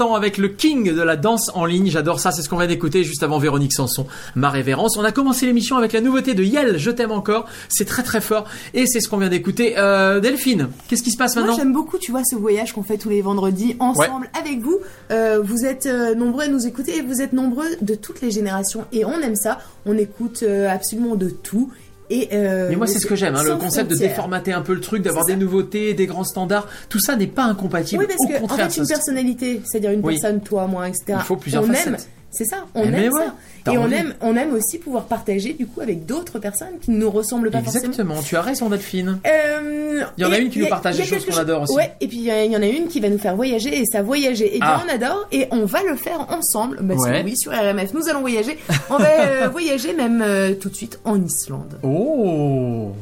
l'instant 0.00 0.14
avec 0.14 0.38
le 0.38 0.48
king 0.48 0.94
de 0.94 1.02
la 1.02 1.16
danse 1.16 1.50
en 1.54 1.66
ligne. 1.66 1.90
J'adore 1.90 2.20
ça, 2.20 2.32
c'est 2.32 2.42
ce 2.42 2.48
qu'on 2.48 2.56
vient 2.56 2.66
d'écouter 2.66 3.04
juste 3.04 3.22
avant 3.22 3.38
Véronique 3.38 3.72
Sanson, 3.72 4.06
ma 4.34 4.48
révérence. 4.48 4.96
On 4.96 5.04
a 5.04 5.12
commencé 5.12 5.44
l'émission 5.44 5.76
avec 5.76 5.92
la 5.92 6.00
nouveauté 6.00 6.32
de 6.32 6.42
Yel, 6.42 6.78
Je 6.78 6.90
t'aime 6.90 7.10
encore. 7.10 7.46
C'est 7.68 7.84
très 7.84 8.02
très 8.02 8.22
fort 8.22 8.46
et 8.72 8.86
c'est 8.86 9.00
ce 9.00 9.08
qu'on 9.08 9.18
vient 9.18 9.28
d'écouter. 9.28 9.74
Euh, 9.76 10.20
Delphine, 10.20 10.68
qu'est-ce 10.88 11.02
qui 11.02 11.10
se 11.10 11.18
passe 11.18 11.36
Moi 11.36 11.44
maintenant? 11.44 11.58
j'aime 11.58 11.72
beaucoup, 11.72 11.98
tu 11.98 12.12
vois, 12.12 12.24
ce 12.24 12.34
voyage 12.34 12.72
qu'on 12.72 12.82
fait 12.82 12.96
tous 12.96 13.10
les 13.10 13.20
vendredis 13.20 13.76
ensemble 13.78 14.30
avec 14.38 14.60
vous. 14.60 14.78
Euh, 15.10 15.40
vous 15.42 15.66
êtes 15.66 15.84
euh, 15.86 16.14
nombreux 16.14 16.44
à 16.44 16.48
nous 16.48 16.66
écouter 16.66 16.96
et 16.96 17.02
vous 17.02 17.20
êtes 17.20 17.34
nombreux 17.34 17.68
de 17.82 17.94
toutes 17.94 18.22
les 18.22 18.30
générations 18.30 18.86
et 18.92 19.04
on 19.04 19.20
aime 19.20 19.36
ça. 19.36 19.58
On 19.84 19.98
écoute 19.98 20.44
absolument 20.68 21.16
de 21.16 21.28
tout. 21.28 21.70
Et, 22.10 22.28
euh, 22.32 22.66
Mais 22.68 22.76
moi, 22.76 22.86
c'est 22.88 22.98
ce 22.98 23.06
que 23.06 23.14
j'aime, 23.14 23.36
hein, 23.36 23.44
le 23.44 23.56
concept 23.56 23.90
de 23.90 23.96
déformater 23.96 24.52
un 24.52 24.62
peu 24.62 24.74
le 24.74 24.80
truc, 24.80 25.02
d'avoir 25.02 25.24
des 25.26 25.36
nouveautés, 25.36 25.94
des 25.94 26.06
grands 26.06 26.24
standards. 26.24 26.66
Tout 26.88 26.98
ça 26.98 27.14
n'est 27.16 27.28
pas 27.28 27.44
incompatible. 27.44 28.02
Oui, 28.02 28.08
parce 28.08 28.20
Au 28.20 28.26
que 28.28 28.36
en 28.36 28.48
contraire, 28.48 28.70
fait, 28.72 28.80
une 28.80 28.86
personnalité, 28.88 29.62
c'est-à-dire 29.64 29.90
une 29.92 30.00
Oui. 30.04 30.14
personne, 30.20 30.40
toi, 30.40 30.66
moi, 30.66 30.88
etc. 30.88 31.04
Il 31.10 31.18
faut 31.20 31.36
plusieurs 31.36 31.62
on 31.62 31.66
facettes. 31.68 31.86
aime, 31.86 31.96
c'est 32.30 32.44
ça, 32.44 32.64
on 32.74 32.82
Eh 32.84 32.88
aime 32.88 33.12
ouais, 33.12 33.20
ça. 33.24 33.34
Et 33.66 33.76
on 33.78 33.90
aime, 33.90 34.14
on 34.20 34.36
aime 34.36 34.54
aussi 34.54 34.78
pouvoir 34.78 35.04
partager 35.04 35.52
du 35.52 35.66
coup 35.66 35.80
avec 35.80 36.06
d'autres 36.06 36.38
personnes 36.38 36.78
qui 36.80 36.90
ne 36.90 36.98
nous 36.98 37.10
ressemblent 37.10 37.50
pas 37.50 37.62
forcément. 37.62 37.84
Exactement, 37.86 38.22
tu 38.22 38.36
as 38.36 38.42
raison, 38.42 38.68
Delphine. 38.68 39.18
Euh, 39.26 40.02
Il 40.16 40.22
y 40.22 40.24
en 40.26 40.32
a 40.32 40.38
une 40.38 40.50
qui 40.50 40.60
nous 40.60 40.68
partage 40.68 40.96
des 40.96 41.04
choses 41.04 41.24
qu'on 41.24 41.32
chose- 41.32 41.40
adore 41.40 41.62
aussi. 41.62 41.74
Ouais, 41.74 41.92
et 42.00 42.08
puis 42.08 42.18
il 42.18 42.24
y 42.52 42.56
en 42.56 42.62
a 42.62 42.66
une 42.66 42.88
qui 42.88 43.00
va 43.00 43.08
nous 43.08 43.18
faire 43.18 43.36
voyager 43.36 43.76
et 43.80 43.84
ça 43.86 44.02
voyager. 44.02 44.56
Et 44.56 44.58
bien 44.60 44.68
Ah. 44.68 44.82
on 44.86 44.94
adore 44.94 45.26
et 45.32 45.46
on 45.50 45.64
va 45.64 45.82
le 45.82 45.96
faire 45.96 46.26
ensemble. 46.30 46.78
Bah, 46.82 46.94
Ouais. 46.94 47.22
oui, 47.24 47.36
sur 47.36 47.52
RMF, 47.52 47.92
nous 47.94 48.08
allons 48.08 48.20
voyager. 48.20 48.58
On 48.88 48.96
va 48.98 49.08
euh, 49.08 49.48
voyager 49.52 49.92
même 49.92 50.22
euh, 50.24 50.54
tout 50.54 50.68
de 50.70 50.74
suite 50.76 50.98
en 51.04 51.20
Islande. 51.22 51.78
Oh 51.82 52.92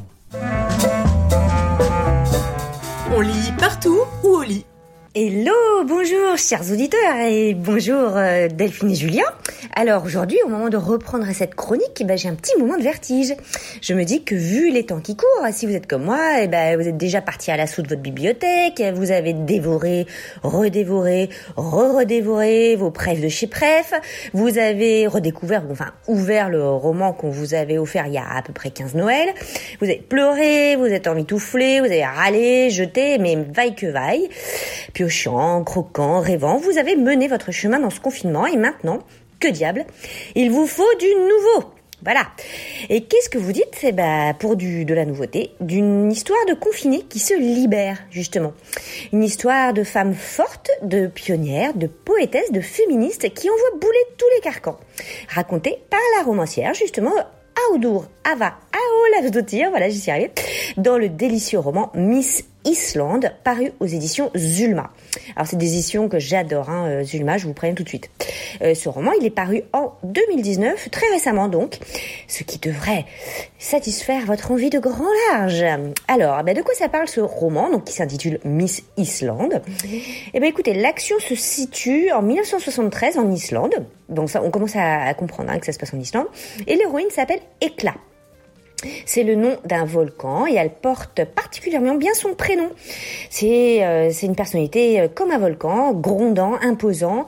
On 3.15 3.21
lit 3.21 3.51
partout 3.57 3.99
ou 4.23 4.27
au 4.27 4.41
lit 4.43 4.65
Hello, 5.15 5.83
bonjour 5.87 6.37
chers 6.37 6.71
auditeurs 6.71 7.15
et 7.27 7.55
bonjour 7.55 8.15
euh, 8.15 8.47
Delphine 8.47 8.91
et 8.91 8.95
Julien. 8.95 9.23
Alors 9.75 10.05
aujourd'hui, 10.05 10.37
au 10.45 10.49
moment 10.49 10.69
de 10.69 10.77
reprendre 10.77 11.25
cette 11.33 11.55
chronique, 11.55 11.97
eh 11.99 12.03
ben, 12.03 12.15
j'ai 12.15 12.29
un 12.29 12.35
petit 12.35 12.55
moment 12.59 12.77
de 12.77 12.83
vertige. 12.83 13.33
Je 13.81 13.95
me 13.95 14.03
dis 14.03 14.23
que 14.23 14.35
vu 14.35 14.69
les 14.69 14.85
temps 14.85 14.99
qui 14.99 15.15
courent, 15.15 15.47
si 15.51 15.65
vous 15.65 15.73
êtes 15.73 15.87
comme 15.87 16.03
moi, 16.03 16.43
eh 16.43 16.47
ben, 16.47 16.79
vous 16.79 16.87
êtes 16.87 16.97
déjà 16.97 17.21
parti 17.21 17.49
à 17.49 17.57
l'assaut 17.57 17.81
de 17.81 17.87
votre 17.87 18.03
bibliothèque, 18.03 18.83
vous 18.93 19.09
avez 19.09 19.33
dévoré, 19.33 20.05
redévoré, 20.43 21.29
re-redévoré 21.57 22.75
vos 22.75 22.91
preuves 22.91 23.21
de 23.21 23.29
chez 23.29 23.47
Pref, 23.47 23.93
vous 24.33 24.59
avez 24.59 25.07
redécouvert, 25.07 25.63
enfin 25.71 25.91
ouvert 26.07 26.49
le 26.49 26.69
roman 26.69 27.13
qu'on 27.13 27.31
vous 27.31 27.55
avait 27.55 27.79
offert 27.79 28.05
il 28.05 28.13
y 28.13 28.19
a 28.19 28.27
à 28.29 28.43
peu 28.43 28.53
près 28.53 28.69
15 28.69 28.93
Noël, 28.93 29.29
vous 29.79 29.87
avez 29.87 29.97
pleuré, 30.07 30.75
vous 30.75 30.85
êtes 30.85 31.07
emmitouflé, 31.07 31.79
vous 31.79 31.87
avez 31.87 32.05
râlé, 32.05 32.69
jeté, 32.69 33.17
mais 33.17 33.35
vaille 33.35 33.73
que 33.73 33.87
vaille 33.87 34.29
piochant, 34.99 35.63
croquant, 35.63 36.19
rêvant, 36.19 36.57
vous 36.57 36.77
avez 36.77 36.97
mené 36.97 37.29
votre 37.29 37.53
chemin 37.53 37.79
dans 37.79 37.89
ce 37.89 38.01
confinement 38.01 38.45
et 38.45 38.57
maintenant, 38.57 38.99
que 39.39 39.47
diable, 39.47 39.85
il 40.35 40.51
vous 40.51 40.67
faut 40.67 40.93
du 40.99 41.05
nouveau. 41.05 41.71
Voilà. 42.03 42.27
Et 42.89 43.05
qu'est-ce 43.05 43.29
que 43.29 43.37
vous 43.37 43.53
dites? 43.53 43.79
Eh 43.83 43.93
ben, 43.93 44.33
pour 44.37 44.57
du, 44.57 44.83
de 44.83 44.93
la 44.93 45.05
nouveauté, 45.05 45.51
d'une 45.61 46.11
histoire 46.11 46.45
de 46.49 46.53
confinés 46.53 47.03
qui 47.03 47.19
se 47.19 47.33
libère, 47.33 47.97
justement. 48.11 48.51
Une 49.13 49.23
histoire 49.23 49.71
de 49.71 49.85
femmes 49.85 50.13
fortes, 50.13 50.69
de 50.81 51.07
pionnières, 51.07 51.75
de 51.75 51.87
poétesses, 51.87 52.51
de 52.51 52.59
féministes 52.59 53.33
qui 53.33 53.49
envoient 53.49 53.79
bouler 53.79 54.03
tous 54.17 54.27
les 54.35 54.41
carcans. 54.41 54.79
Racontée 55.29 55.77
par 55.89 56.01
la 56.17 56.25
romancière, 56.25 56.73
justement, 56.73 57.13
Aoudour 57.71 58.07
Ava 58.25 58.57
Aolavsdottir, 58.73 59.69
voilà, 59.69 59.87
j'y 59.87 59.99
suis 59.99 60.11
arrivée, 60.11 60.31
dans 60.75 60.97
le 60.97 61.07
délicieux 61.07 61.59
roman 61.59 61.89
Miss 61.95 62.43
Islande, 62.69 63.31
paru 63.43 63.71
aux 63.79 63.87
éditions 63.87 64.29
Zulma. 64.37 64.91
Alors 65.35 65.47
c'est 65.47 65.57
des 65.57 65.73
éditions 65.73 66.07
que 66.07 66.19
j'adore, 66.19 66.69
hein, 66.69 66.87
euh, 66.87 67.03
Zulma, 67.03 67.39
je 67.39 67.47
vous 67.47 67.53
préviens 67.53 67.73
tout 67.73 67.83
de 67.83 67.89
suite. 67.89 68.11
Euh, 68.61 68.75
ce 68.75 68.87
roman, 68.89 69.11
il 69.19 69.25
est 69.25 69.31
paru 69.31 69.63
en 69.73 69.93
2019, 70.03 70.89
très 70.91 71.07
récemment 71.11 71.47
donc, 71.47 71.79
ce 72.27 72.43
qui 72.43 72.59
devrait 72.59 73.05
satisfaire 73.57 74.25
votre 74.27 74.51
envie 74.51 74.69
de 74.69 74.77
grand 74.77 75.09
large. 75.31 75.65
Alors, 76.07 76.43
ben 76.43 76.55
de 76.55 76.61
quoi 76.61 76.75
ça 76.75 76.89
parle 76.89 77.07
ce 77.07 77.21
roman, 77.21 77.71
donc 77.71 77.85
qui 77.85 77.93
s'intitule 77.93 78.39
Miss 78.45 78.83
Islande? 78.97 79.63
Eh 80.33 80.39
ben 80.39 80.47
écoutez, 80.47 80.75
l'action 80.75 81.17
se 81.19 81.33
situe 81.33 82.11
en 82.11 82.21
1973 82.21 83.17
en 83.17 83.31
Islande, 83.31 83.73
donc 84.09 84.29
ça, 84.29 84.43
on 84.43 84.51
commence 84.51 84.75
à, 84.75 85.05
à 85.05 85.13
comprendre 85.15 85.49
hein, 85.49 85.57
que 85.57 85.65
ça 85.65 85.71
se 85.71 85.79
passe 85.79 85.93
en 85.95 85.99
Islande, 85.99 86.27
et 86.67 86.75
l'héroïne 86.75 87.09
s'appelle 87.09 87.41
Éclat. 87.61 87.95
C'est 89.05 89.23
le 89.23 89.35
nom 89.35 89.57
d'un 89.65 89.85
volcan 89.85 90.47
et 90.47 90.55
elle 90.55 90.69
porte 90.69 91.25
particulièrement 91.25 91.95
bien 91.95 92.13
son 92.13 92.33
prénom. 92.33 92.69
C'est 93.29 93.83
euh, 93.83 94.11
une 94.11 94.35
personnalité 94.35 95.01
euh, 95.01 95.07
comme 95.13 95.31
un 95.31 95.37
volcan, 95.37 95.93
grondant, 95.93 96.53
imposant, 96.61 97.25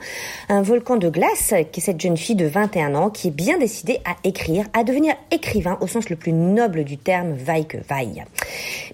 un 0.48 0.62
volcan 0.62 0.96
de 0.96 1.08
glace 1.08 1.54
qui 1.70 1.80
est 1.80 1.82
cette 1.82 2.00
jeune 2.00 2.16
fille 2.16 2.36
de 2.36 2.46
21 2.46 2.94
ans 2.94 3.10
qui 3.10 3.28
est 3.28 3.32
bien 3.32 3.58
décidée 3.58 4.00
à 4.04 4.16
écrire, 4.24 4.66
à 4.72 4.84
devenir 4.84 5.14
écrivain 5.30 5.78
au 5.80 5.86
sens 5.86 6.08
le 6.08 6.16
plus 6.16 6.32
noble 6.32 6.84
du 6.84 6.96
terme 6.96 7.32
vaille 7.32 7.66
que 7.66 7.78
vaille. 7.88 8.24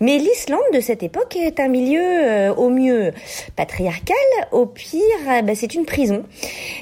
Mais 0.01 0.19
l'Islande 0.19 0.61
de 0.73 0.81
cette 0.81 1.03
époque 1.03 1.37
est 1.37 1.61
un 1.61 1.69
milieu 1.69 2.01
euh, 2.03 2.55
au 2.55 2.71
mieux 2.71 3.13
patriarcal, 3.57 4.17
au 4.53 4.67
pire 4.67 5.01
euh, 5.29 5.43
ben, 5.43 5.55
c'est 5.55 5.75
une 5.75 5.85
prison. 5.85 6.25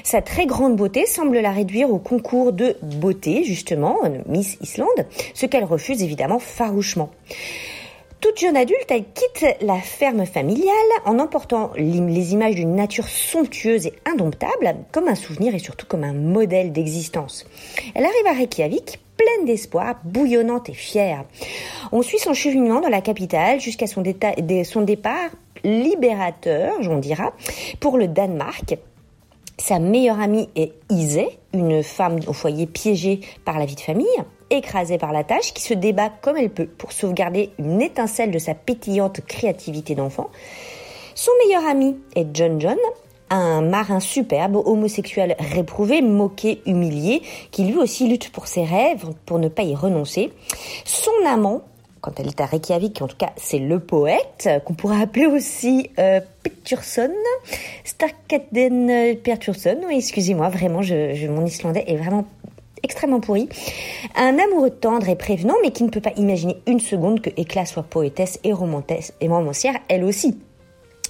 Sa 0.03 0.21
très 0.21 0.45
grande 0.45 0.75
beauté 0.75 1.05
semble 1.05 1.39
la 1.39 1.51
réduire 1.51 1.89
au 1.89 1.99
concours 1.99 2.53
de 2.53 2.75
beauté 2.81 3.43
justement, 3.43 3.97
Miss 4.27 4.57
Islande, 4.61 5.05
ce 5.33 5.45
qu'elle 5.45 5.65
refuse 5.67 6.01
évidemment 6.01 6.39
farouchement. 6.39 7.11
Toute 8.19 8.39
jeune 8.39 8.57
adulte, 8.57 8.89
elle 8.89 9.05
quitte 9.13 9.45
la 9.61 9.77
ferme 9.79 10.25
familiale 10.25 10.73
en 11.05 11.19
emportant 11.19 11.71
les 11.75 12.33
images 12.33 12.55
d'une 12.55 12.75
nature 12.75 13.07
somptueuse 13.07 13.85
et 13.85 13.93
indomptable 14.05 14.75
comme 14.91 15.07
un 15.07 15.15
souvenir 15.15 15.53
et 15.53 15.59
surtout 15.59 15.85
comme 15.85 16.03
un 16.03 16.13
modèle 16.13 16.71
d'existence. 16.71 17.45
Elle 17.93 18.05
arrive 18.05 18.27
à 18.27 18.33
Reykjavik 18.33 18.99
pleine 19.17 19.45
d'espoir, 19.45 19.95
bouillonnante 20.03 20.69
et 20.69 20.73
fière. 20.73 21.25
On 21.91 22.01
suit 22.01 22.19
son 22.19 22.33
cheminement 22.33 22.81
dans 22.81 22.89
la 22.89 23.01
capitale 23.01 23.59
jusqu'à 23.59 23.87
son 23.87 24.01
départ 24.01 25.29
libérateur, 25.63 26.81
j'en 26.81 26.97
dira, 26.97 27.33
pour 27.79 27.97
le 27.97 28.07
Danemark, 28.07 28.77
sa 29.57 29.79
meilleure 29.79 30.19
amie 30.19 30.49
est 30.55 30.73
Isée, 30.89 31.29
une 31.53 31.81
femme 31.81 32.19
au 32.27 32.33
foyer 32.33 32.67
piégée 32.67 33.21
par 33.43 33.57
la 33.57 33.65
vie 33.65 33.75
de 33.75 33.81
famille, 33.81 34.07
écrasée 34.49 34.97
par 34.97 35.11
la 35.13 35.23
tâche, 35.23 35.53
qui 35.53 35.61
se 35.61 35.73
débat 35.73 36.09
comme 36.21 36.37
elle 36.37 36.49
peut 36.49 36.67
pour 36.67 36.91
sauvegarder 36.91 37.51
une 37.59 37.81
étincelle 37.81 38.31
de 38.31 38.39
sa 38.39 38.53
pétillante 38.53 39.21
créativité 39.27 39.95
d'enfant. 39.95 40.29
Son 41.15 41.31
meilleur 41.45 41.65
ami 41.65 41.97
est 42.15 42.27
John 42.33 42.61
John, 42.61 42.77
un 43.29 43.61
marin 43.61 43.99
superbe, 43.99 44.55
homosexuel 44.55 45.35
réprouvé, 45.39 46.01
moqué, 46.01 46.61
humilié, 46.65 47.21
qui 47.51 47.63
lui 47.65 47.77
aussi 47.77 48.07
lutte 48.07 48.31
pour 48.31 48.47
ses 48.47 48.63
rêves, 48.63 49.05
pour 49.25 49.39
ne 49.39 49.47
pas 49.49 49.63
y 49.63 49.75
renoncer. 49.75 50.31
Son 50.85 51.11
amant, 51.27 51.61
quand 51.99 52.19
elle 52.19 52.27
est 52.27 52.39
à 52.39 52.45
Reykjavik, 52.45 53.01
en 53.01 53.07
tout 53.07 53.17
cas 53.17 53.31
c'est 53.35 53.59
le 53.59 53.79
poète, 53.79 54.47
qu'on 54.63 54.75
pourrait 54.75 55.01
appeler 55.01 55.25
aussi 55.25 55.89
euh, 55.99 56.21
Peturson, 56.43 57.11
Starkaden 57.83 59.15
Peturson, 59.23 59.77
oui 59.87 59.95
excusez-moi, 59.97 60.49
vraiment, 60.49 60.81
je- 60.81 61.27
mon 61.27 61.45
islandais 61.45 61.83
est 61.87 61.95
vraiment 61.97 62.25
extrêmement 62.83 63.19
pourri. 63.19 63.49
Un 64.15 64.37
amoureux 64.39 64.69
tendre 64.69 65.07
et 65.09 65.15
prévenant, 65.15 65.55
mais 65.61 65.71
qui 65.71 65.83
ne 65.83 65.89
peut 65.89 66.01
pas 66.01 66.13
imaginer 66.17 66.57
une 66.67 66.79
seconde 66.79 67.21
que 67.21 67.29
Éclat 67.37 67.65
soit 67.65 67.83
poétesse 67.83 68.39
et 68.43 68.49
et 68.49 69.27
romancière, 69.27 69.75
elle 69.89 70.03
aussi. 70.03 70.37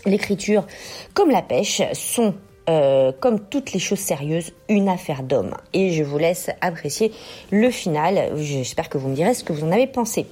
L'écriture, 0.05 0.65
comme 1.13 1.29
la 1.29 1.41
pêche, 1.41 1.81
sont, 1.93 2.33
euh, 2.69 3.11
comme 3.19 3.39
toutes 3.39 3.73
les 3.73 3.79
choses 3.79 3.99
sérieuses, 3.99 4.53
une 4.69 4.89
affaire 4.89 5.23
d'homme. 5.23 5.53
Et 5.73 5.91
je 5.91 6.03
vous 6.03 6.17
laisse 6.17 6.49
apprécier 6.61 7.11
le 7.51 7.69
final. 7.69 8.31
J'espère 8.37 8.89
que 8.89 8.97
vous 8.97 9.09
me 9.09 9.15
direz 9.15 9.33
ce 9.33 9.43
que 9.43 9.53
vous 9.53 9.65
en 9.65 9.71
avez 9.71 9.87
pensé. 9.87 10.25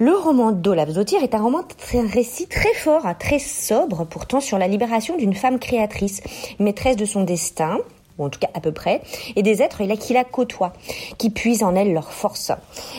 Le 0.00 0.12
roman 0.12 0.52
d'Olaf 0.52 0.90
Zottir 0.90 1.22
est 1.22 1.34
un 1.34 1.42
roman, 1.42 1.62
un 1.94 2.08
récit 2.08 2.46
très 2.48 2.74
fort, 2.74 3.06
hein, 3.06 3.14
très 3.14 3.38
sobre, 3.38 4.04
pourtant 4.04 4.40
sur 4.40 4.58
la 4.58 4.66
libération 4.66 5.16
d'une 5.16 5.34
femme 5.34 5.58
créatrice, 5.58 6.20
maîtresse 6.58 6.96
de 6.96 7.04
son 7.04 7.22
destin, 7.22 7.78
ou 8.18 8.24
en 8.24 8.28
tout 8.28 8.40
cas 8.40 8.50
à 8.54 8.60
peu 8.60 8.72
près, 8.72 9.02
et 9.36 9.42
des 9.42 9.62
êtres 9.62 9.82
là, 9.84 9.96
qui 9.96 10.12
la 10.12 10.24
côtoient, 10.24 10.72
qui 11.18 11.30
puisent 11.30 11.62
en 11.62 11.74
elle 11.74 11.92
leur 11.92 12.12
force. 12.12 12.52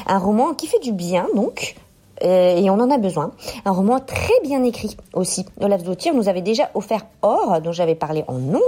Un 0.08 0.18
roman 0.18 0.54
qui 0.54 0.68
fait 0.68 0.80
du 0.80 0.92
bien, 0.92 1.28
donc, 1.36 1.76
euh, 2.24 2.56
et 2.56 2.70
on 2.70 2.76
en 2.76 2.90
a 2.90 2.98
besoin. 2.98 3.32
Un 3.66 3.72
roman 3.72 4.00
très 4.00 4.40
bien 4.44 4.64
écrit 4.64 4.96
aussi. 5.14 5.46
Olaf 5.60 5.84
Zottir 5.84 6.14
nous 6.14 6.30
avait 6.30 6.42
déjà 6.42 6.70
offert 6.74 7.06
Or, 7.22 7.60
dont 7.62 7.72
j'avais 7.72 7.96
parlé 7.96 8.24
en 8.28 8.36
ondes, 8.36 8.62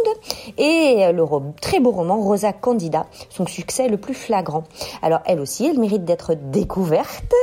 et 0.57 1.11
le 1.13 1.25
très 1.61 1.79
beau 1.79 1.91
roman 1.91 2.17
Rosa 2.17 2.53
Candida, 2.53 3.05
son 3.29 3.45
succès 3.45 3.87
le 3.87 3.97
plus 3.97 4.13
flagrant. 4.13 4.63
Alors 5.01 5.19
elle 5.25 5.39
aussi, 5.39 5.65
elle 5.65 5.79
mérite 5.79 6.05
d'être 6.05 6.33
découverte, 6.33 7.33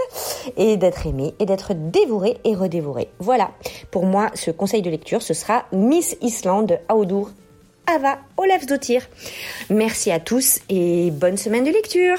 et 0.57 0.77
d'être 0.77 1.07
aimée, 1.07 1.35
et 1.39 1.47
d'être 1.47 1.73
dévorée 1.73 2.39
et 2.45 2.55
redévorée. 2.55 3.09
Voilà, 3.19 3.51
pour 3.91 4.05
moi, 4.05 4.31
ce 4.35 4.51
conseil 4.51 4.83
de 4.83 4.91
lecture, 4.91 5.23
ce 5.23 5.35
sera 5.35 5.65
Miss 5.73 6.17
Island 6.21 6.69
de 6.69 6.79
Audur 6.93 7.31
Ava 7.87 8.19
Olaf 8.37 8.67
Zottir. 8.67 9.03
Merci 9.71 10.11
à 10.11 10.21
tous 10.21 10.61
et 10.69 11.11
bonne 11.11 11.37
semaine 11.37 11.65
de 11.65 11.71
lecture. 11.71 12.17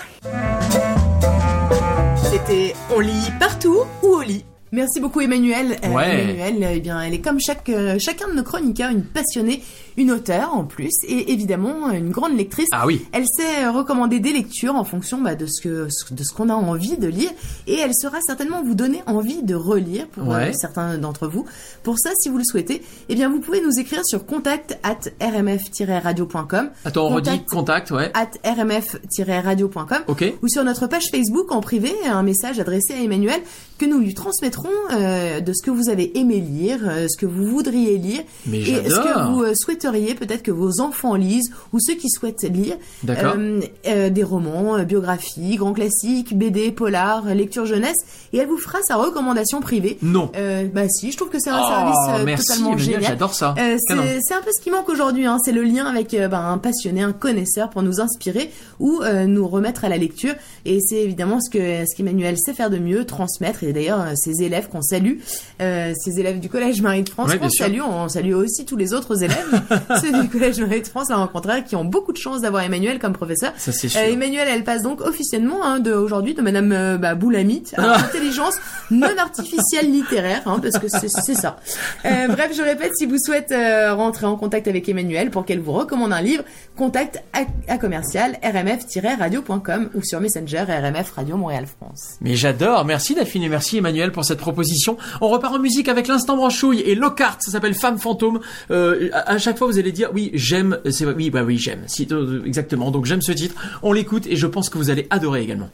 C'était 2.31 2.73
On 2.95 2.99
lit 2.99 3.31
partout 3.39 3.79
ou 4.03 4.07
au 4.07 4.21
lit. 4.21 4.45
Merci 4.71 4.99
beaucoup 4.99 5.21
Emmanuel. 5.21 5.77
Euh, 5.83 5.89
Ouais. 5.89 6.21
Emmanuel, 6.21 6.73
eh 6.75 6.79
bien, 6.81 7.01
elle 7.01 7.13
est 7.13 7.21
comme 7.21 7.39
chaque, 7.39 7.69
euh, 7.69 7.97
chacun 7.99 8.27
de 8.27 8.33
nos 8.33 8.43
chroniqueurs, 8.43 8.91
une 8.91 9.03
passionnée, 9.05 9.61
une 9.97 10.11
auteure 10.11 10.53
en 10.53 10.63
plus, 10.63 10.93
et 11.07 11.31
évidemment 11.31 11.89
une 11.91 12.11
grande 12.11 12.35
lectrice. 12.35 12.67
Ah 12.71 12.85
oui. 12.85 13.05
Elle 13.11 13.25
sait 13.27 13.65
euh, 13.65 13.71
recommander 13.71 14.19
des 14.19 14.33
lectures 14.33 14.75
en 14.75 14.83
fonction 14.83 15.21
bah, 15.21 15.35
de 15.35 15.45
ce 15.45 15.61
que 15.61 15.87
de 16.11 16.23
ce 16.23 16.33
qu'on 16.33 16.49
a 16.49 16.53
envie 16.53 16.97
de 16.97 17.07
lire, 17.07 17.31
et 17.67 17.75
elle 17.75 17.93
saura 17.93 18.19
certainement 18.25 18.63
vous 18.63 18.75
donner 18.75 19.03
envie 19.07 19.43
de 19.43 19.55
relire 19.55 20.07
pour 20.07 20.33
euh, 20.33 20.51
certains 20.53 20.97
d'entre 20.97 21.27
vous. 21.27 21.45
Pour 21.83 21.99
ça, 21.99 22.11
si 22.19 22.29
vous 22.29 22.37
le 22.37 22.43
souhaitez, 22.43 22.81
eh 23.09 23.15
bien, 23.15 23.29
vous 23.29 23.39
pouvez 23.39 23.61
nous 23.61 23.79
écrire 23.79 24.05
sur 24.05 24.25
contact 24.25 24.77
at 24.83 24.99
rmf-radio.com. 25.21 26.69
Attends, 26.83 27.05
on 27.05 27.15
redit 27.15 27.43
Contact 27.45 27.91
ouais. 27.91 28.11
at 28.13 28.31
rmf-radio.com 28.43 29.99
Ok. 30.07 30.33
ou 30.41 30.47
sur 30.47 30.63
notre 30.63 30.87
page 30.87 31.09
Facebook 31.09 31.51
en 31.51 31.61
privé 31.61 31.93
un 32.05 32.23
message 32.23 32.59
adressé 32.59 32.93
à 32.93 33.01
Emmanuel 33.01 33.41
que 33.77 33.85
nous 33.85 33.99
lui 33.99 34.13
transmettrons 34.13 34.69
euh, 34.93 35.41
de 35.41 35.53
ce 35.53 35.61
que 35.63 35.71
vous 35.71 35.89
avez 35.89 36.17
aimé 36.17 36.39
lire, 36.39 36.79
euh, 36.83 37.07
ce 37.09 37.17
que 37.17 37.25
vous 37.25 37.45
voudriez 37.45 37.97
lire 37.97 38.21
Mais 38.45 38.59
et 38.61 38.89
ce 38.89 38.95
que 38.95 39.27
vous 39.31 39.43
euh, 39.43 39.53
souhaiteriez 39.85 40.15
peut-être 40.15 40.43
que 40.43 40.51
vos 40.51 40.81
enfants 40.81 41.15
lisent 41.15 41.51
ou 41.73 41.79
ceux 41.79 41.93
qui 41.95 42.09
souhaitent 42.09 42.43
lire 42.43 42.75
euh, 43.09 43.61
euh, 43.87 44.09
des 44.09 44.23
romans, 44.23 44.77
euh, 44.77 44.83
biographies, 44.83 45.55
grands 45.57 45.73
classiques, 45.73 46.37
BD, 46.37 46.71
polars, 46.71 47.25
lecture 47.33 47.65
jeunesse, 47.65 47.97
et 48.33 48.37
elle 48.37 48.47
vous 48.47 48.57
fera 48.57 48.79
sa 48.87 48.95
recommandation 48.95 49.61
privée. 49.61 49.97
Non. 50.01 50.31
Euh, 50.35 50.67
bah 50.73 50.89
si, 50.89 51.11
je 51.11 51.17
trouve 51.17 51.29
que 51.29 51.39
c'est 51.39 51.49
un 51.49 51.61
Oh, 51.65 51.67
service 51.67 51.95
euh, 52.21 52.25
merci, 52.25 52.47
totalement 52.47 52.77
génial. 52.77 53.03
j'adore 53.03 53.33
ça. 53.33 53.55
Euh, 53.57 53.77
c'est 53.87 54.33
un 54.33 54.41
peu 54.41 54.51
ce 54.55 54.61
qui 54.61 54.71
manque 54.71 54.89
aujourd'hui, 54.89 55.25
hein, 55.25 55.37
c'est 55.43 55.51
le 55.51 55.63
lien 55.63 55.85
avec 55.85 56.13
euh, 56.13 56.27
bah, 56.27 56.39
un 56.39 56.57
passionné, 56.57 57.01
un 57.01 57.13
connaisseur 57.13 57.69
pour 57.69 57.81
nous 57.81 58.01
inspirer 58.01 58.51
ou 58.79 59.01
euh, 59.01 59.25
nous 59.25 59.47
remettre 59.47 59.85
à 59.85 59.89
la 59.89 59.97
lecture. 59.97 60.33
Et 60.65 60.79
c'est 60.81 61.01
évidemment 61.01 61.39
ce 61.41 61.49
que 61.49 61.85
ce 61.85 61.95
qu'Emmanuel 61.95 62.37
sait 62.37 62.53
faire 62.53 62.69
de 62.69 62.77
mieux, 62.77 63.05
transmettre. 63.05 63.63
Et 63.63 63.73
d'ailleurs, 63.73 64.01
euh, 64.01 64.13
ses 64.15 64.43
élèves 64.43 64.67
qu'on 64.69 64.81
salue, 64.81 65.19
euh, 65.61 65.93
ses 66.03 66.19
élèves 66.19 66.39
du 66.39 66.49
Collège 66.49 66.81
Marie 66.81 67.03
de 67.03 67.09
France 67.09 67.29
Ouais, 67.31 67.37
qu'on 67.39 67.49
salue, 67.49 67.81
on 67.81 68.07
salue 68.09 68.33
aussi 68.33 68.65
tous 68.65 68.75
les 68.77 68.93
autres 68.93 69.23
élèves, 69.23 69.61
ceux 70.01 70.21
du 70.21 70.29
Collège 70.29 70.59
Marie 70.59 70.81
de 70.81 70.87
France, 70.87 71.09
là, 71.09 71.19
au 71.19 71.27
contraire, 71.27 71.63
qui 71.63 71.75
ont 71.75 71.85
beaucoup 71.85 72.11
de 72.11 72.17
chance 72.17 72.41
d'avoir 72.41 72.63
Emmanuel 72.63 72.99
comme 72.99 73.13
professeur. 73.13 73.51
Ça 73.57 73.71
c'est 73.71 73.89
sûr. 73.89 73.99
Euh, 73.99 74.11
Emmanuel, 74.11 74.47
elle 74.49 74.63
passe 74.63 74.81
donc 74.83 75.01
officiellement 75.01 75.63
hein, 75.63 75.79
de 75.79 75.93
aujourd'hui 75.93 76.33
de 76.33 76.41
Madame 76.41 76.71
euh, 76.71 76.97
bah, 76.97 77.15
Boulamite 77.15 77.73
à 77.77 77.93
Ah. 77.93 77.97
intelligence 77.99 78.55
non 78.91 79.07
artificielle 79.17 79.91
littéraire, 79.91 80.41
hein, 80.45 80.59
parce 80.61 80.77
que 80.79 80.87
c'est 80.89 81.35
ça. 81.35 81.57
Euh, 82.05 82.27
bref, 82.27 82.51
je 82.55 82.61
répète, 82.61 82.91
si 82.97 83.05
vous 83.05 83.17
souhaitez 83.17 83.55
rentrer 83.89 84.25
en 84.25 84.35
contact 84.35 84.67
avec 84.67 84.87
Emmanuel 84.89 85.29
pour 85.31 85.45
qu'elle 85.45 85.59
vous 85.59 85.71
recommande 85.73 86.13
un 86.13 86.21
livre, 86.21 86.43
contact 86.75 87.21
à, 87.33 87.41
à 87.71 87.77
commercial 87.77 88.37
rmf-radio.com 88.43 89.89
ou 89.93 90.03
sur 90.03 90.19
Messenger 90.19 90.63
RMF 90.67 91.11
Radio 91.11 91.37
Montréal 91.37 91.65
France. 91.67 92.15
Mais 92.21 92.35
j'adore, 92.35 92.85
merci 92.85 93.15
Daphine 93.15 93.43
et 93.43 93.49
merci 93.49 93.77
Emmanuel 93.77 94.11
pour 94.11 94.25
cette 94.25 94.39
proposition. 94.39 94.97
On 95.21 95.29
repart 95.29 95.55
en 95.55 95.59
musique 95.59 95.87
avec 95.87 96.07
l'instant 96.07 96.35
branchouille 96.35 96.81
et 96.81 96.95
Lockhart, 96.95 97.37
ça 97.39 97.51
s'appelle 97.51 97.73
Femme 97.75 97.97
Fantôme. 97.99 98.39
À 98.69 99.37
chaque 99.37 99.57
fois 99.57 99.64
vous 99.65 99.79
allez 99.79 99.91
dire 99.91 100.09
oui 100.13 100.31
j'aime, 100.33 100.79
c'est 100.89 101.05
oui 101.05 101.29
bah 101.29 101.43
oui 101.43 101.57
j'aime, 101.57 101.85
euh, 102.11 102.43
exactement. 102.45 102.91
Donc 102.91 103.05
j'aime 103.05 103.21
ce 103.21 103.31
titre, 103.31 103.55
on 103.83 103.93
l'écoute 103.93 104.27
et 104.27 104.35
je 104.35 104.47
pense 104.47 104.69
que 104.69 104.77
vous 104.77 104.89
allez 104.89 105.07
adorer 105.09 105.41
également. 105.41 105.69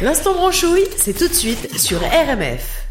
L'instant 0.00 0.34
branchouille, 0.34 0.86
c'est 0.96 1.16
tout 1.16 1.28
de 1.28 1.32
suite 1.34 1.78
sur 1.78 2.00
RMF. 2.00 2.81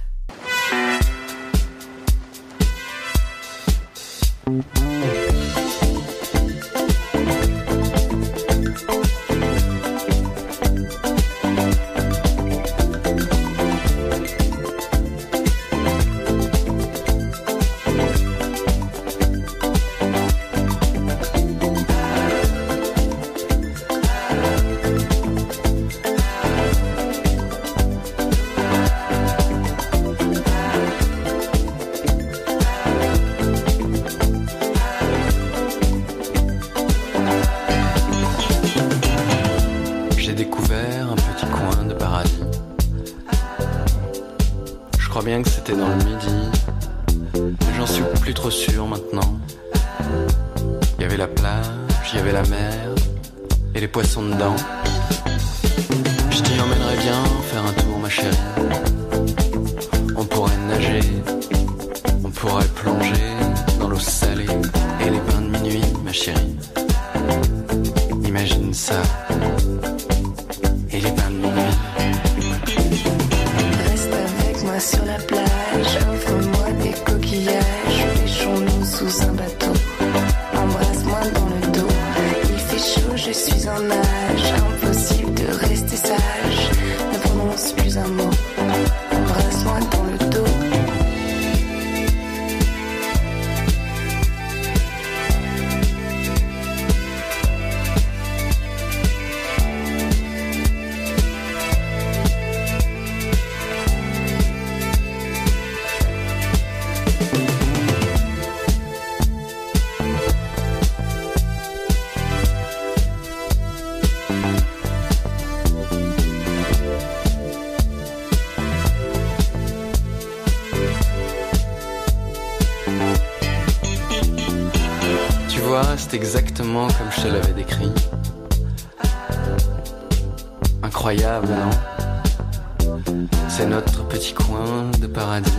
Incroyable, 131.01 131.47
non 131.47 133.17
C'est 133.47 133.65
notre 133.65 134.07
petit 134.07 134.35
coin 134.35 134.91
de 134.99 135.07
paradis. 135.07 135.51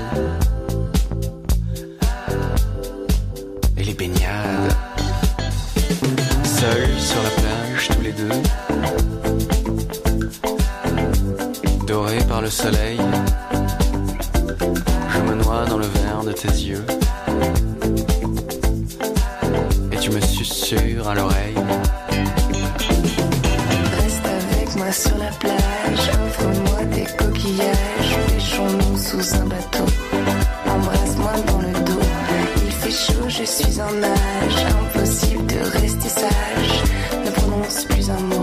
Et 3.77 3.83
les 3.83 3.95
baignades. 3.95 4.73
Seuls 6.45 6.97
sur 6.97 7.21
la 7.25 7.31
plage, 7.31 7.89
tous 7.89 8.03
les 8.03 8.13
deux. 8.13 8.29
Dorés 11.89 12.25
par 12.29 12.41
le 12.41 12.49
soleil. 12.49 13.01
Je 15.09 15.21
me 15.23 15.35
noie 15.43 15.65
dans 15.65 15.79
le 15.79 15.87
verre 15.87 16.23
de 16.25 16.31
tes 16.31 16.47
yeux. 16.47 16.85
Et 19.91 19.97
tu 19.97 20.11
me 20.13 20.21
susurres 20.21 21.09
à 21.09 21.17
l'oreille. 21.17 21.57
Sur 24.91 25.17
la 25.17 25.31
plage, 25.39 26.11
offre-moi 26.27 26.85
des 26.87 27.05
coquillages, 27.17 28.17
pêchons-nous 28.29 28.99
sous 28.99 29.35
un 29.37 29.47
bateau. 29.47 29.85
Embrasse-moi 30.67 31.33
dans 31.47 31.59
le 31.59 31.73
dos, 31.85 32.01
il 32.65 32.73
fait 32.73 32.91
chaud, 32.91 33.29
je 33.29 33.45
suis 33.45 33.81
en 33.81 33.93
nage, 33.93 34.67
impossible 34.81 35.47
de 35.47 35.61
rester 35.81 36.09
sage, 36.09 36.83
ne 37.25 37.31
prononce 37.31 37.85
plus 37.85 38.11
un 38.11 38.21
mot. 38.21 38.43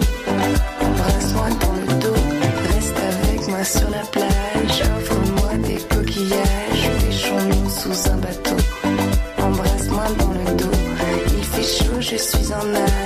Embrasse-moi 0.81 1.49
dans 1.61 1.73
le 1.73 1.99
dos, 1.99 2.21
reste 2.73 2.97
avec 2.97 3.47
moi 3.49 3.63
sur 3.63 3.89
la 3.89 4.03
plage, 4.11 4.81
offre-moi 4.97 5.53
des 5.67 5.77
coquillages, 5.93 6.89
pêchons-nous 7.01 7.69
sous 7.69 8.09
un 8.11 8.17
bateau. 8.17 8.57
Embrasse-moi 9.43 10.05
dans 10.19 10.31
le 10.31 10.57
dos, 10.57 10.77
il 11.37 11.43
fait 11.43 11.83
chaud, 11.83 11.99
je 11.99 12.15
suis 12.15 12.53
en 12.53 12.65
nage, 12.65 12.98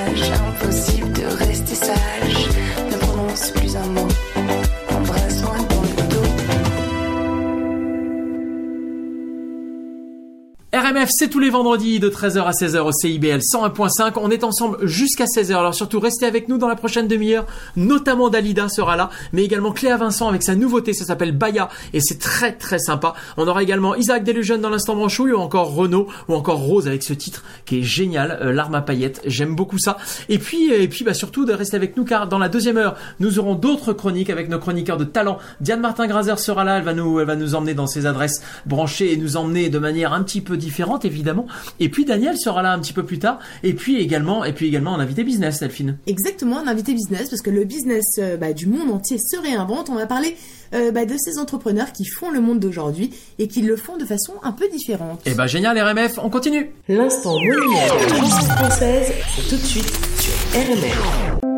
RMF, 11.03 11.09
c'est 11.11 11.27
tous 11.27 11.39
les 11.39 11.49
vendredis 11.49 11.99
de 11.99 12.09
13h 12.09 12.43
à 12.43 12.51
16h 12.51 12.79
au 12.79 12.91
CIBL 12.91 13.39
101.5. 13.39 14.13
On 14.17 14.29
est 14.29 14.43
ensemble 14.43 14.77
jusqu'à 14.85 15.25
16h. 15.25 15.53
Alors 15.53 15.75
surtout, 15.75 15.99
restez 15.99 16.25
avec 16.25 16.47
nous 16.47 16.57
dans 16.57 16.67
la 16.67 16.75
prochaine 16.75 17.07
demi-heure. 17.07 17.45
Notamment 17.75 18.29
Dalida 18.29 18.69
sera 18.69 18.95
là, 18.95 19.09
mais 19.33 19.43
également 19.43 19.71
Cléa 19.71 19.97
Vincent 19.97 20.29
avec 20.29 20.43
sa 20.43 20.55
nouveauté. 20.55 20.93
Ça 20.93 21.05
s'appelle 21.05 21.33
Baya 21.33 21.69
et 21.93 21.99
c'est 21.99 22.19
très 22.19 22.53
très 22.53 22.79
sympa. 22.79 23.13
On 23.37 23.47
aura 23.47 23.63
également 23.63 23.95
Isaac 23.95 24.23
Delusion 24.23 24.57
dans 24.59 24.69
l'instant 24.69 24.95
branchouille 24.95 25.33
ou 25.33 25.39
encore 25.39 25.73
Renaud 25.73 26.07
ou 26.29 26.35
encore 26.35 26.59
Rose 26.59 26.87
avec 26.87 27.03
ce 27.03 27.13
titre 27.13 27.43
qui 27.65 27.79
est 27.79 27.83
génial, 27.83 28.39
euh, 28.41 28.53
L'arme 28.53 28.75
à 28.75 28.81
paillettes. 28.81 29.21
J'aime 29.25 29.55
beaucoup 29.55 29.79
ça. 29.79 29.97
Et 30.29 30.37
puis, 30.37 30.71
et 30.71 30.87
puis 30.87 31.03
bah, 31.03 31.13
surtout 31.13 31.45
de 31.45 31.53
rester 31.53 31.75
avec 31.75 31.97
nous 31.97 32.05
car 32.05 32.27
dans 32.27 32.39
la 32.39 32.49
deuxième 32.49 32.77
heure, 32.77 32.95
nous 33.19 33.39
aurons 33.39 33.55
d'autres 33.55 33.93
chroniques 33.93 34.29
avec 34.29 34.47
nos 34.47 34.59
chroniqueurs 34.59 34.97
de 34.97 35.05
talent. 35.05 35.37
Diane 35.59 35.81
Martin-Grazer 35.81 36.39
sera 36.39 36.63
là. 36.63 36.77
Elle 36.77 36.83
va 36.83 36.93
nous, 36.93 37.19
elle 37.19 37.27
va 37.27 37.35
nous 37.35 37.55
emmener 37.55 37.73
dans 37.73 37.87
ses 37.87 38.05
adresses 38.05 38.41
branchées 38.65 39.11
et 39.11 39.17
nous 39.17 39.37
emmener 39.37 39.69
de 39.69 39.79
manière 39.79 40.13
un 40.13 40.23
petit 40.23 40.41
peu 40.41 40.55
différente 40.55 40.92
différentes 40.93 41.05
évidemment. 41.05 41.47
Et 41.79 41.89
puis 41.89 42.05
Daniel 42.05 42.37
sera 42.37 42.61
là 42.61 42.71
un 42.71 42.79
petit 42.79 42.93
peu 42.93 43.03
plus 43.03 43.19
tard. 43.19 43.39
Et 43.63 43.73
puis 43.73 43.97
également, 43.97 44.43
et 44.43 44.53
puis 44.53 44.67
également 44.67 44.95
un 44.95 44.99
invité 44.99 45.23
business, 45.23 45.59
Delphine. 45.59 45.97
Exactement, 46.07 46.59
un 46.59 46.67
invité 46.67 46.93
business, 46.93 47.29
parce 47.29 47.41
que 47.41 47.49
le 47.49 47.63
business 47.63 48.03
euh, 48.19 48.37
bah, 48.37 48.53
du 48.53 48.67
monde 48.67 48.91
entier 48.91 49.17
se 49.17 49.37
réinvente. 49.37 49.89
On 49.89 49.95
va 49.95 50.05
parler 50.05 50.35
euh, 50.73 50.91
bah, 50.91 51.05
de 51.05 51.15
ces 51.17 51.39
entrepreneurs 51.39 51.91
qui 51.91 52.05
font 52.05 52.31
le 52.31 52.41
monde 52.41 52.59
d'aujourd'hui 52.59 53.11
et 53.39 53.47
qui 53.47 53.61
le 53.61 53.75
font 53.75 53.97
de 53.97 54.05
façon 54.05 54.33
un 54.43 54.51
peu 54.51 54.67
différente. 54.69 55.21
Et 55.25 55.33
ben 55.33 55.47
génial 55.47 55.77
RMF, 55.79 56.19
on 56.21 56.29
continue. 56.29 56.71
L'instant 56.87 57.33
monument 57.33 57.87
de 57.87 58.47
la 58.47 58.55
française, 58.55 59.11
c'est 59.35 59.49
tout 59.49 59.61
de 59.61 59.65
suite 59.65 59.91
sur 60.19 60.33
RMF. 60.59 61.52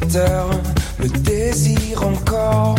Le 0.00 1.08
désir 1.08 2.02
encore 2.02 2.76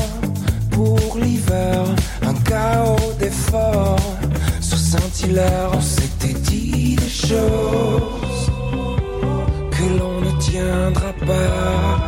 pour 0.71 1.17
l'hiver, 1.17 1.83
un 2.23 2.33
chaos 2.49 3.13
d'efforts 3.19 4.17
sur 4.59 4.77
Saint-Hilaire, 4.77 5.69
on 5.73 5.81
s'était 5.81 6.33
dit 6.33 6.95
des 6.95 7.09
choses 7.09 8.51
que 9.71 9.99
l'on 9.99 10.21
ne 10.21 10.31
tiendra 10.39 11.13
pas, 11.27 11.99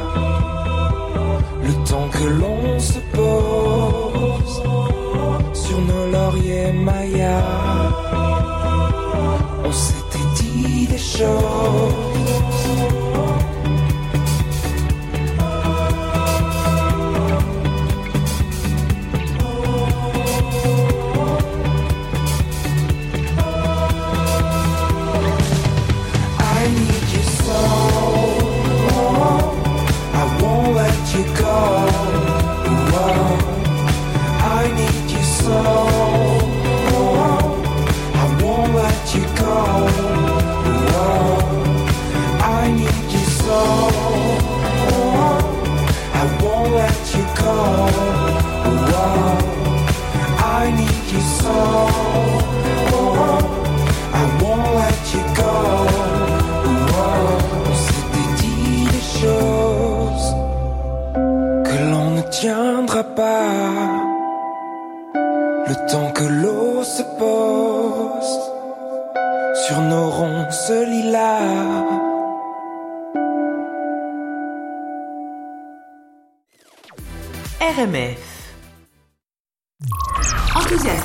le 1.63 1.73
temps 1.87 2.09
que 2.09 2.27
l'on 2.39 2.79
se 2.79 2.99
pose 3.13 4.63
sur 5.53 5.81
nos 5.81 6.11
lauriers 6.11 6.73
mayas. 6.73 8.24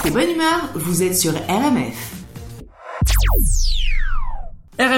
Et 0.05 0.11
bonne 0.11 0.31
humeur, 0.31 0.71
vous 0.75 1.05
êtes 1.05 1.17
sur 1.17 1.33
RMF. 1.33 2.20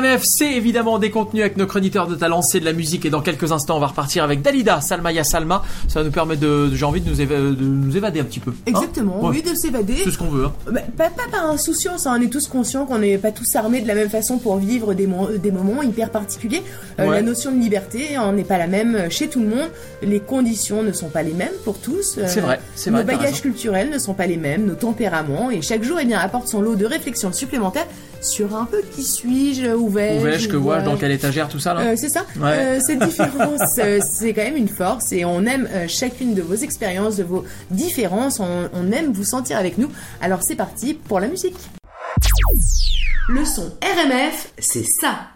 RMF, 0.03 0.23
c'est 0.25 0.53
évidemment 0.53 0.99
des 0.99 1.11
contenus 1.11 1.43
avec 1.43 1.57
nos 1.57 1.67
chroniqueurs 1.67 2.07
de 2.09 2.15
talent, 2.15 2.43
c'est 2.43 2.61
de 2.61 2.65
la 2.65 2.73
musique 2.73 3.05
et 3.05 3.11
dans 3.11 3.21
quelques 3.21 3.53
instants 3.53 3.77
on 3.77 3.81
va 3.81 3.87
repartir 3.89 4.25
avec 4.25 4.43
Dalida, 4.43 4.81
Salma 4.81 5.13
Ya 5.13 5.25
Salma. 5.25 5.63
Ça 5.89 6.01
va 6.01 6.05
nous 6.05 6.11
permettre 6.13 6.41
de, 6.41 6.69
de- 6.69 6.77
j'ai 6.77 6.85
envie 6.85 7.01
de 7.01 7.09
nous, 7.09 7.17
éva- 7.21 7.55
de 7.57 7.65
nous 7.65 7.97
évader 7.97 8.21
un 8.21 8.25
petit 8.25 8.41
peu. 8.41 8.51
hein. 8.51 8.55
Exactement, 8.67 9.23
Ouais. 9.23 9.31
oui, 9.31 9.43
de 9.43 9.55
s'évader. 9.55 9.97
C'est 10.05 10.11
ce 10.11 10.19
qu'on 10.19 10.29
veut. 10.29 10.47
Hein. 10.47 10.53
Bah, 10.71 10.81
pas, 10.97 11.11
pas 11.11 11.29
par 11.31 11.47
insouciance, 11.51 12.07
hein, 12.07 12.17
on 12.19 12.23
est 12.23 12.29
tous 12.29 12.49
conscients 12.49 12.87
qu'on 12.87 12.99
n'est 12.99 13.19
pas 13.19 13.31
tous 13.33 13.55
armés 13.57 13.81
de 13.81 13.89
la 13.89 13.95
même 13.95 14.11
façon 14.11 14.39
pour 14.39 14.57
vivre 14.57 14.95
des, 14.95 15.07
mo- 15.07 15.29
des 15.37 15.51
moments 15.51 15.83
hyper 15.83 16.11
particuliers. 16.11 16.63
Euh, 16.99 17.07
Ouais. 17.09 17.17
La 17.17 17.23
notion 17.23 17.51
de 17.53 17.59
liberté 17.59 18.17
hein, 18.17 18.33
n'est 18.33 18.45
pas 18.45 18.59
la 18.59 18.67
même 18.69 19.11
chez 19.11 19.29
tout 19.29 19.41
le 19.41 19.49
monde. 19.49 19.69
Les 20.03 20.21
conditions 20.21 20.83
ne 20.83 20.93
sont 20.93 21.09
pas 21.09 21.23
les 21.23 21.33
mêmes 21.35 21.53
pour 21.65 21.79
tous. 21.79 22.17
Euh, 22.19 22.25
C'est 22.27 22.41
vrai, 22.41 22.61
c'est 22.75 22.91
Nos 22.91 22.99
vrai, 22.99 23.07
t'as 23.07 23.17
bagages 23.19 23.41
culturels 23.43 23.91
ne 23.91 23.99
sont 23.99 24.15
pas 24.15 24.27
les 24.27 24.37
mêmes, 24.37 24.65
nos 24.67 24.75
tempéraments, 24.75 25.51
et 25.51 25.61
chaque 25.63 25.83
jour 25.83 25.99
eh 26.01 26.05
bien, 26.05 26.19
apporte 26.19 26.49
son 26.49 26.61
lot 26.61 26.75
de 26.77 26.87
réflexions 26.87 27.33
supplémentaires 27.33 27.87
sur 28.23 28.55
un 28.57 28.65
peu 28.65 28.83
qui 28.95 29.03
suis-je, 29.03 29.75
où 29.75 29.89
vais-je, 29.89 30.21
Où 30.21 30.23
vais-je, 30.25 30.49
que 30.49 30.57
vois-je, 30.57 30.85
dans 30.85 30.97
quelle 30.97 31.11
étagère, 31.13 31.49
tout 31.49 31.59
ça 31.59 31.75
là 31.75 31.81
Euh, 31.83 31.95
c'est 31.97 32.09
ça. 32.09 32.25
Ouais. 32.37 32.57
Euh, 32.57 32.81
cette 32.81 33.01
différence, 33.01 33.61
c'est 34.11 34.33
quand 34.33 34.43
même 34.45 34.57
une 34.57 34.69
force 34.69 35.13
et 35.13 35.25
on 35.25 35.45
aime 35.45 35.69
euh, 35.73 35.87
chacune 35.89 36.35
de 36.35 36.43
vos 36.43 36.55
expériences, 36.55 37.17
de 37.17 37.25
vos 37.25 37.45
différences. 37.71 38.41
On, 38.41 38.69
on 38.73 38.93
aime 38.93 39.13
vous 39.13 39.25
sentir 39.25 39.59
avec 39.59 39.77
nous. 39.79 39.91
Alors 40.21 40.43
c'est 40.43 40.57
parti 40.57 40.95
pour 40.95 41.21
la 41.21 41.29
musique. 41.29 41.57
Le 43.29 43.45
son 43.45 43.73
RMF, 43.83 44.53
c'est 44.59 44.85
ça. 44.85 45.32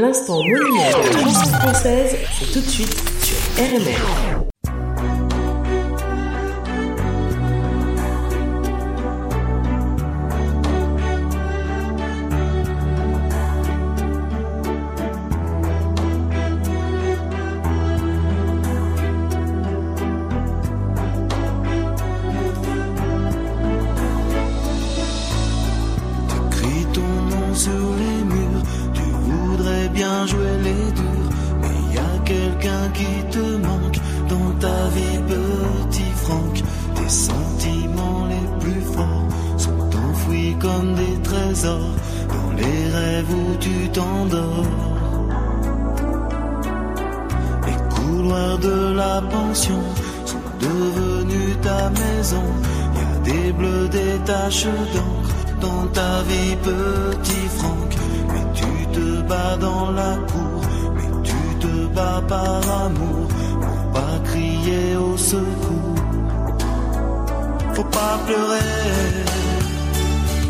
L'instant 0.00 0.38
monumental 0.38 1.10
de 1.10 1.14
la 1.14 1.22
chanson 1.24 1.52
française, 1.58 2.16
c'est 2.38 2.52
tout 2.52 2.60
de 2.60 2.70
suite 2.70 2.96
sur 3.22 3.36
RMR. 3.62 4.39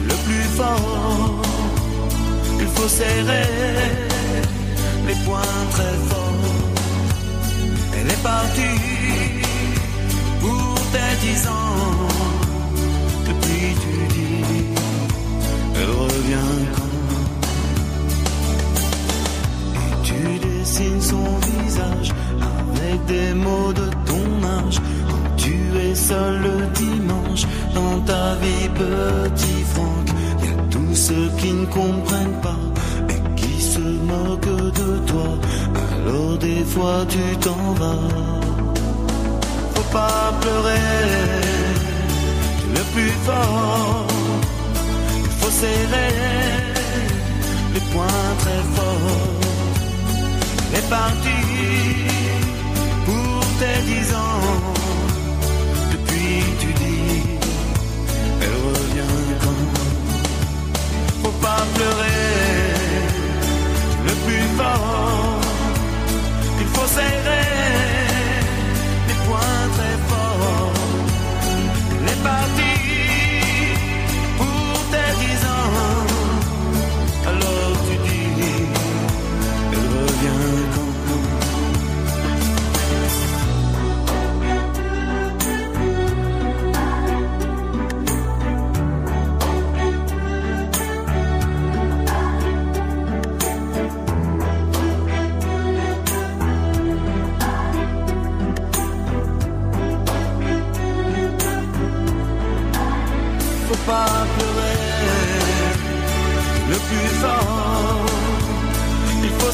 le 0.09 0.15
plus 0.27 0.49
fort. 0.57 1.43
Il 2.61 2.67
faut 2.67 2.89
serrer 2.89 3.47
les 5.07 5.15
poings 5.25 5.65
très 5.71 5.95
forts. 6.09 6.31
Elle 7.97 8.11
est 8.11 8.23
partie 8.23 8.79
pour 10.41 10.75
tes 10.93 11.27
dix 11.27 11.47
ans. 11.47 12.09
Depuis 13.29 13.67
tu 13.83 13.95
dis, 14.15 14.45
elle 15.77 15.91
revient 16.05 16.53
quand 16.75 16.95
Et 19.77 19.95
tu 20.03 20.21
dessines 20.47 21.01
son 21.01 21.27
visage 21.49 22.13
avec 22.41 23.05
des 23.07 23.35
mots 23.35 23.73
de 23.73 23.89
ton 24.07 24.27
âge. 24.59 24.79
Quand 25.09 25.37
tu 25.37 25.57
es 25.79 25.95
seul 25.95 26.41
le 26.43 26.57
vie, 28.43 28.69
petit 28.69 29.63
Franck. 29.75 30.07
Y 30.43 30.49
a 30.49 30.63
tous 30.71 30.95
ceux 30.95 31.31
qui 31.39 31.53
ne 31.53 31.67
comprennent 31.67 32.41
pas 32.43 32.63
et 33.09 33.21
qui 33.41 33.61
se 33.61 33.79
moquent 33.79 34.73
de 34.81 34.91
toi. 35.11 35.31
Alors 35.75 36.39
des 36.39 36.65
fois 36.65 37.05
tu 37.09 37.25
t'en 37.39 37.73
vas. 37.81 38.09
Faut 39.75 39.91
pas 39.93 40.33
pleurer, 40.41 40.89
tu 42.61 42.67
le 42.79 42.85
plus 42.95 43.15
fort. 43.27 44.07
Il 45.25 45.31
faut 45.39 45.55
serrer 45.65 46.13
les 47.75 47.85
poings 47.93 48.31
très 48.43 48.63
forts. 48.75 49.41
Les 50.73 50.85
parti 50.97 51.41
pour 53.07 53.41
tes 53.59 53.81
dix 53.91 54.15
ans 54.15 54.90
Faut 61.23 61.37
pas 61.47 61.63
pleurer. 61.75 62.27
Le 64.07 64.15
plus 64.25 64.47
fort 64.59 65.41
Il 66.61 66.67
faut 66.75 66.89
serrer 66.99 67.49
les 69.09 69.19
poings 69.27 69.69
très 69.77 69.97
forts. 70.09 70.73
Les 72.07 72.19
parties 72.23 72.70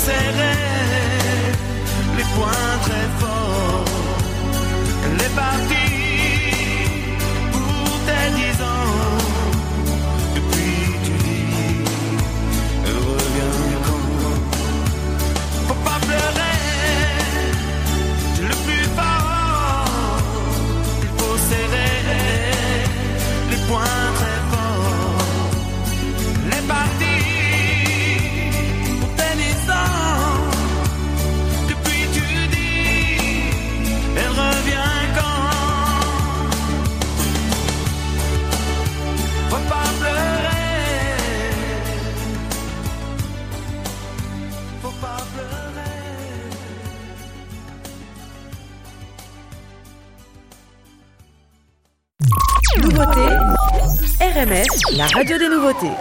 serrer 0.07 0.66
la 54.97 55.07
radio 55.09 55.37
des 55.37 55.49
nouveautés. 55.49 55.93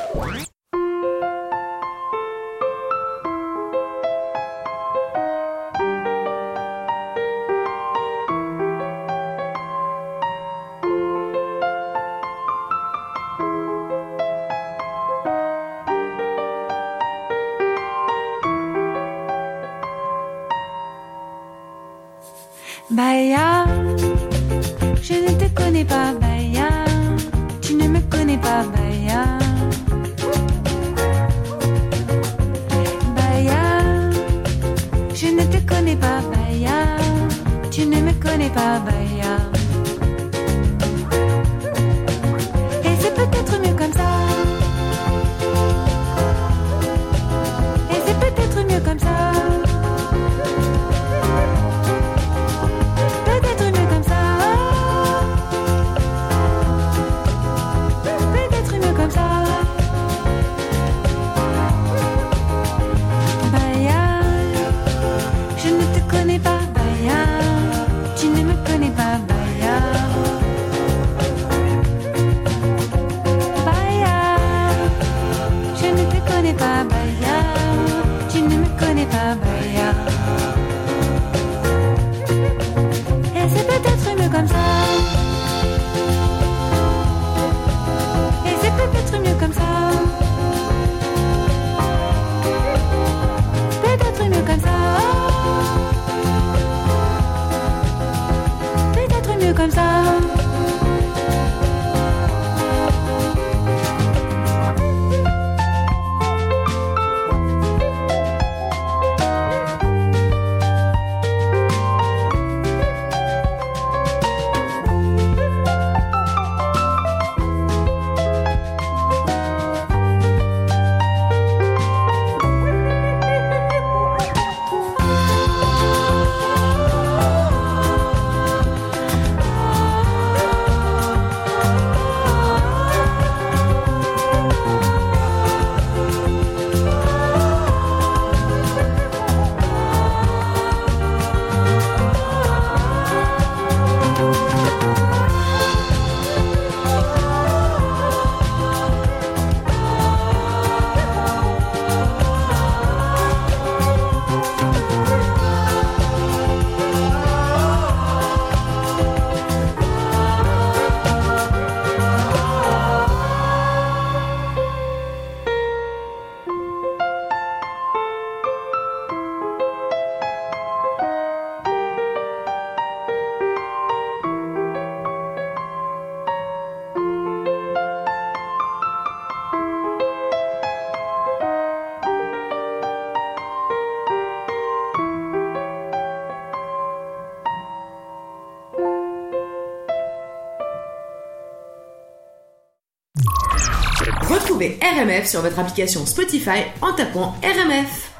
RMF 195.16 195.28
sur 195.30 195.42
votre 195.42 195.60
application 195.60 196.06
Spotify 196.06 196.64
en 196.82 196.94
tapant 196.94 197.36
RMF. 197.44 198.12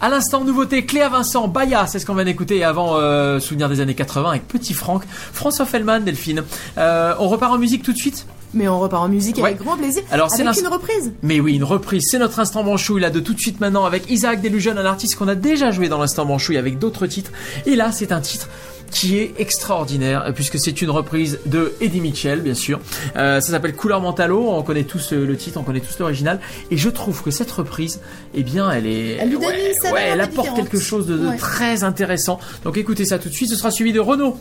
À 0.00 0.08
l'instant, 0.08 0.44
nouveauté, 0.44 0.84
Cléa 0.86 1.08
Vincent, 1.08 1.48
Baya, 1.48 1.86
c'est 1.88 1.98
ce 1.98 2.06
qu'on 2.06 2.14
vient 2.14 2.24
d'écouter 2.24 2.62
avant 2.62 2.96
euh, 2.96 3.40
Souvenir 3.40 3.68
des 3.68 3.80
années 3.80 3.94
80 3.96 4.30
avec 4.30 4.46
Petit 4.46 4.74
Franck, 4.74 5.02
François 5.32 5.66
Fellman, 5.66 6.00
Delphine. 6.00 6.44
Euh, 6.76 7.14
on 7.18 7.28
repart 7.28 7.52
en 7.52 7.58
musique 7.58 7.82
tout 7.82 7.92
de 7.92 7.98
suite? 7.98 8.26
Mais 8.54 8.68
on 8.68 8.78
repart 8.78 9.02
en 9.02 9.08
musique 9.08 9.36
Ouais. 9.38 9.42
avec 9.44 9.58
grand 9.58 9.76
plaisir. 9.76 10.02
Alors, 10.12 10.30
c'est 10.30 10.42
une 10.42 10.68
reprise. 10.68 11.12
Mais 11.22 11.40
oui, 11.40 11.54
une 11.56 11.64
reprise, 11.64 12.08
c'est 12.08 12.18
notre 12.18 12.38
instant 12.38 12.62
manchouille 12.62 13.00
là 13.02 13.10
de 13.10 13.20
tout 13.20 13.34
de 13.34 13.40
suite 13.40 13.60
maintenant 13.60 13.84
avec 13.84 14.08
Isaac 14.10 14.40
Delusion, 14.40 14.76
un 14.76 14.84
artiste 14.86 15.16
qu'on 15.16 15.28
a 15.28 15.34
déjà 15.34 15.70
joué 15.72 15.88
dans 15.88 15.98
l'instant 15.98 16.24
manchouille 16.24 16.56
avec 16.58 16.78
d'autres 16.78 17.06
titres. 17.06 17.32
Et 17.66 17.74
là, 17.74 17.90
c'est 17.92 18.12
un 18.12 18.20
titre 18.20 18.48
qui 18.90 19.18
est 19.18 19.34
extraordinaire 19.38 20.24
euh, 20.26 20.32
puisque 20.32 20.58
c'est 20.58 20.80
une 20.82 20.90
reprise 20.90 21.40
de 21.46 21.74
Eddie 21.80 22.00
Mitchell, 22.00 22.40
bien 22.40 22.54
sûr. 22.54 22.80
Euh, 23.16 23.40
ça 23.40 23.52
s'appelle 23.52 23.74
Couleur 23.74 24.00
Mentalo, 24.00 24.48
on 24.50 24.62
connaît 24.62 24.84
tous 24.84 25.12
euh, 25.12 25.24
le 25.26 25.36
titre, 25.36 25.58
on 25.60 25.62
connaît 25.62 25.80
tous 25.80 25.98
l'original. 25.98 26.40
Et 26.70 26.76
je 26.76 26.88
trouve 26.88 27.22
que 27.22 27.30
cette 27.30 27.50
reprise, 27.50 28.00
eh 28.34 28.42
bien, 28.42 28.70
elle 28.70 28.86
est... 28.86 29.16
Elle 29.20 29.28
lui 29.30 29.38
donne 29.38 29.46
ouais, 29.46 29.72
une 29.82 30.12
elle 30.12 30.20
apporte 30.20 30.48
différente. 30.48 30.56
quelque 30.70 30.78
chose 30.82 31.06
de, 31.06 31.16
de 31.18 31.28
Ouais. 31.28 31.36
très 31.36 31.84
intéressant. 31.84 32.38
Donc 32.64 32.76
écoutez 32.76 33.04
ça 33.04 33.18
tout 33.18 33.28
de 33.28 33.34
suite, 33.34 33.50
ce 33.50 33.56
sera 33.56 33.70
suivi 33.70 33.92
de 33.92 34.00
Renault. 34.00 34.36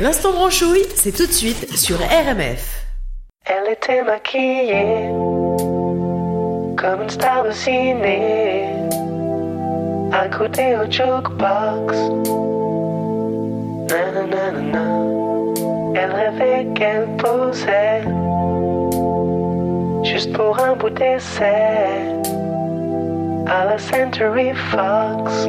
L'instant 0.00 0.32
branchouille, 0.32 0.84
c'est 0.96 1.12
tout 1.12 1.26
de 1.26 1.32
suite 1.32 1.76
sur 1.76 1.96
RMF. 1.98 2.84
Elle 3.44 3.72
était 3.72 4.02
maquillée 4.02 5.08
comme 6.76 7.02
une 7.02 7.10
star 7.10 7.44
de 7.44 7.50
ciné, 7.52 8.66
côté 10.28 10.76
au 10.76 10.84
jukebox. 10.90 11.96
Na, 13.88 14.02
na, 14.14 14.22
na, 14.32 14.52
na, 14.52 14.62
na. 14.72 14.84
Elle 15.94 16.74
qu'elle 16.74 17.06
posait 17.16 18.04
juste 20.02 20.32
pour 20.32 20.58
un 20.58 20.74
bout 20.74 21.00
à 23.46 23.64
la 23.64 23.78
Century 23.78 24.52
Fox. 24.70 25.46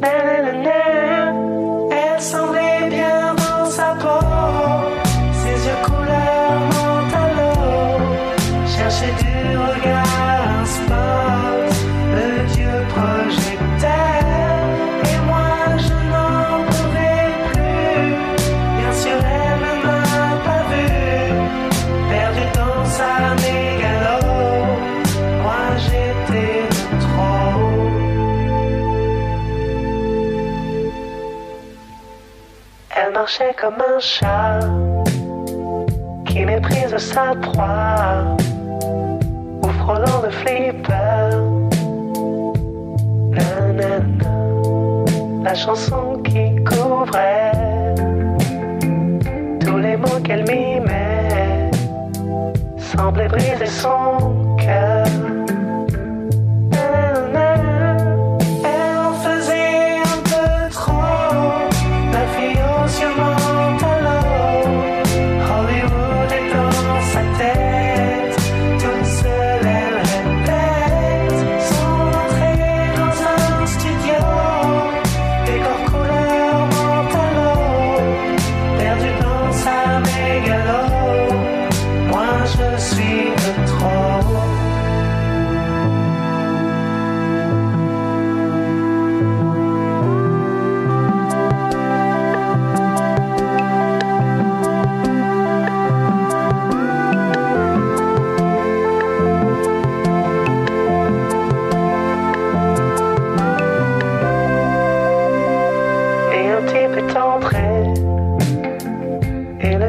Na, 0.00 0.12
na, 0.24 0.42
na, 0.42 0.52
na. 0.52 0.93
Comme 33.64 33.80
un 33.80 33.98
chat 33.98 34.60
qui 36.26 36.44
méprise 36.44 36.94
sa 36.98 37.34
proie 37.40 38.36
ou 39.62 39.68
frôlant 39.80 40.20
de 40.22 40.28
flipper. 40.28 41.30
La 45.42 45.54
chanson 45.54 46.20
qui 46.24 46.56
couvrait 46.64 47.94
tous 49.60 49.78
les 49.78 49.96
mots 49.96 50.20
qu'elle 50.24 50.44
mimait 50.46 51.70
semblait 52.76 53.28
briser 53.28 53.66
son 53.66 54.56
cœur. 54.58 55.23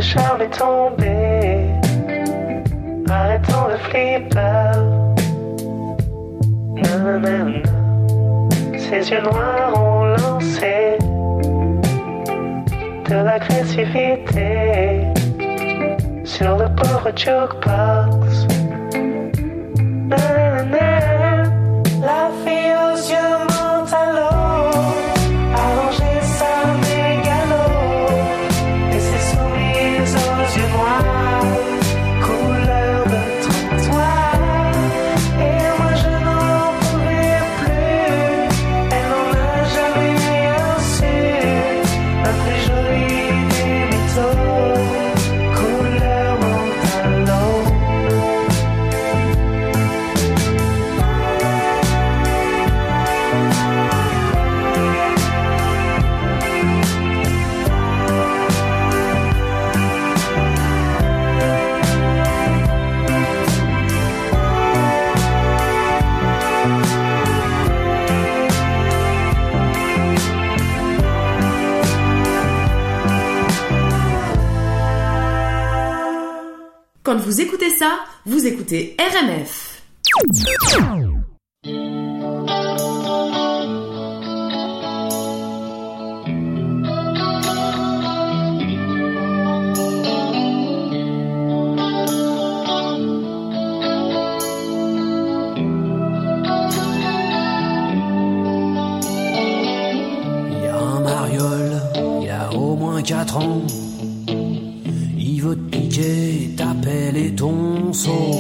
Charme 0.06 0.42
est 0.42 0.58
tombé 0.58 1.72
Arrêtons 3.10 3.68
le 3.70 3.78
flipper 3.86 4.72
Nanana. 6.76 7.62
Ses 8.78 9.10
yeux 9.12 9.22
noirs 9.22 9.74
ont 9.76 10.06
lancé 10.06 10.98
De 13.10 13.16
l'agressivité 13.16 15.02
Sur 16.24 16.58
le 16.58 16.68
pauvre 16.76 17.12
jukebox 17.16 18.48
Nanana. 20.10 21.44
La 22.10 22.30
fille 22.44 22.74
aux 22.86 22.98
yeux 23.12 23.45
vous 77.26 77.42
écoutez 77.42 77.72
ça, 77.72 78.02
vous 78.28 78.46
écoutez 78.46 78.96
RMF. 79.00 79.82
Il 80.24 80.32
y 100.64 100.68
a 100.68 100.78
un 100.78 101.00
mariole, 101.00 101.82
il 102.22 102.30
a 102.30 102.54
au 102.54 102.76
moins 102.76 103.02
4 103.02 103.38
ans. 103.38 103.64
Piquer 105.54 106.56
ta 106.58 106.74
pelle 106.82 107.18
et 107.18 107.36
ton 107.36 107.94
seau. 107.94 108.32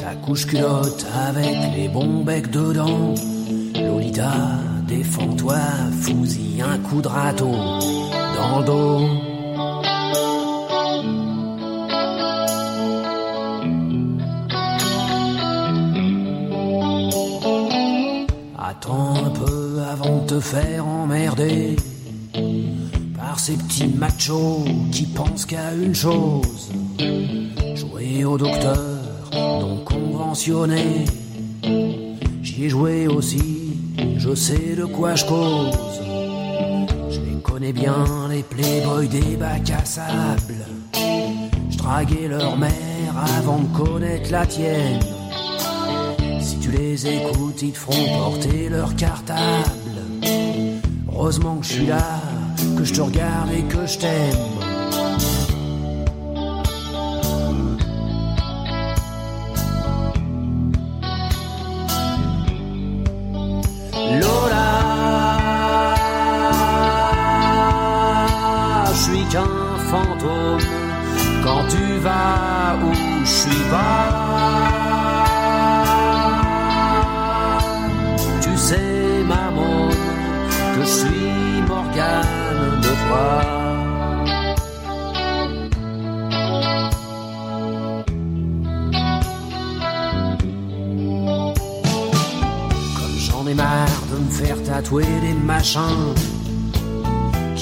Ta 0.00 0.14
couche 0.16 0.46
culotte 0.46 1.06
avec 1.28 1.76
les 1.76 1.88
bons 1.88 2.24
becs 2.24 2.50
dedans. 2.50 3.14
Lolita, 3.74 4.32
défends-toi, 4.88 5.58
fous-y 6.00 6.60
un 6.62 6.78
coup 6.78 7.00
de 7.00 7.06
râteau 7.06 7.52
dans 8.36 8.58
le 8.58 8.64
dos. 8.64 9.08
Attends 18.58 19.14
un 19.26 19.30
peu 19.30 19.80
avant 19.92 20.22
de 20.22 20.26
te 20.26 20.40
faire 20.40 20.86
emmerder 20.86 21.76
ces 23.44 23.54
petits 23.54 23.88
machos 23.88 24.64
qui 24.92 25.04
pensent 25.04 25.46
qu'à 25.46 25.74
une 25.74 25.96
chose 25.96 26.70
jouer 27.74 28.24
au 28.24 28.38
docteur 28.38 28.78
non 29.32 29.78
conventionné. 29.78 31.04
J'y 32.40 32.66
ai 32.66 32.68
joué 32.68 33.08
aussi, 33.08 33.80
je 34.16 34.32
sais 34.32 34.76
de 34.76 34.84
quoi 34.84 35.16
je 35.16 35.24
cause. 35.24 35.76
Je 37.10 37.18
les 37.18 37.40
connais 37.42 37.72
bien, 37.72 38.04
les 38.30 38.44
playboys 38.44 39.08
des 39.08 39.36
bacs 39.36 39.70
à 39.70 39.84
sable. 39.84 40.64
Je 41.68 41.78
draguais 41.78 42.28
leur 42.28 42.56
mère 42.56 42.72
avant 43.38 43.58
de 43.58 43.76
connaître 43.76 44.30
la 44.30 44.46
tienne. 44.46 45.00
Si 46.40 46.58
tu 46.60 46.70
les 46.70 47.08
écoutes, 47.08 47.60
ils 47.60 47.72
te 47.72 47.78
feront 47.78 48.18
porter 48.18 48.68
leur 48.68 48.94
cartable. 48.94 49.72
Heureusement 51.12 51.56
que 51.56 51.66
je 51.66 51.72
suis 51.72 51.86
là, 51.86 52.20
que 52.76 52.84
je 52.84 52.92
te 52.94 53.00
regarde 53.00 53.50
et 53.52 53.62
que 53.62 53.86
je 53.86 53.98
t'aime. 53.98 54.51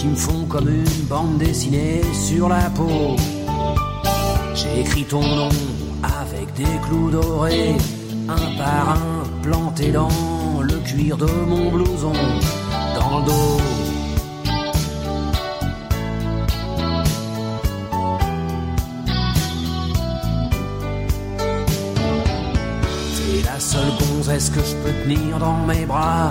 qui 0.01 0.07
me 0.07 0.17
font 0.17 0.47
comme 0.47 0.69
une 0.71 1.05
bande 1.11 1.37
dessinée 1.37 2.01
sur 2.15 2.49
la 2.49 2.71
peau. 2.71 3.17
J'ai 4.55 4.81
écrit 4.81 5.05
ton 5.05 5.21
nom 5.21 5.51
avec 6.03 6.55
des 6.55 6.79
clous 6.85 7.11
dorés, 7.11 7.77
un 8.27 8.57
par 8.57 8.97
un 8.97 9.43
plantés 9.43 9.93
dans 9.93 10.63
le 10.63 10.79
cuir 10.79 11.19
de 11.19 11.27
mon 11.47 11.71
blouson, 11.71 12.15
dans 12.99 13.19
le 13.19 13.27
dos. 13.27 13.61
T'es 23.17 23.43
la 23.45 23.61
seule 23.61 23.93
gonzesse 24.01 24.49
que 24.49 24.61
je 24.61 24.75
peux 24.77 24.95
tenir 25.03 25.39
dans 25.39 25.59
mes 25.67 25.85
bras 25.85 26.31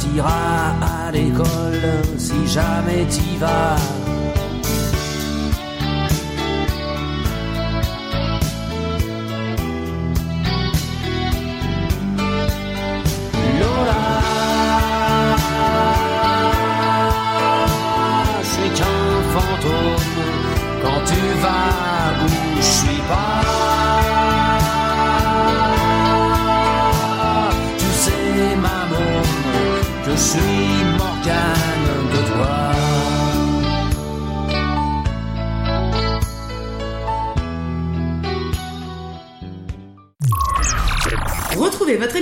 t'iras 0.00 0.74
à 0.80 1.10
l'école 1.12 1.84
si 2.18 2.46
jamais 2.46 3.04
t'y 3.06 3.36
vas. 3.36 3.99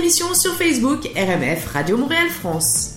Sur 0.09 0.55
Facebook 0.55 1.07
RMF 1.15 1.67
Radio 1.71 1.95
Montréal 1.95 2.29
France. 2.29 2.95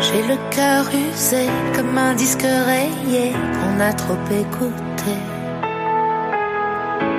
J'ai 0.00 0.22
le 0.22 0.36
cœur 0.50 0.86
usé 0.88 1.46
comme 1.74 1.98
un 1.98 2.14
disque 2.14 2.40
rayé 2.40 3.32
qu'on 3.32 3.78
a 3.80 3.92
trop 3.92 4.14
écouté. 4.30 5.12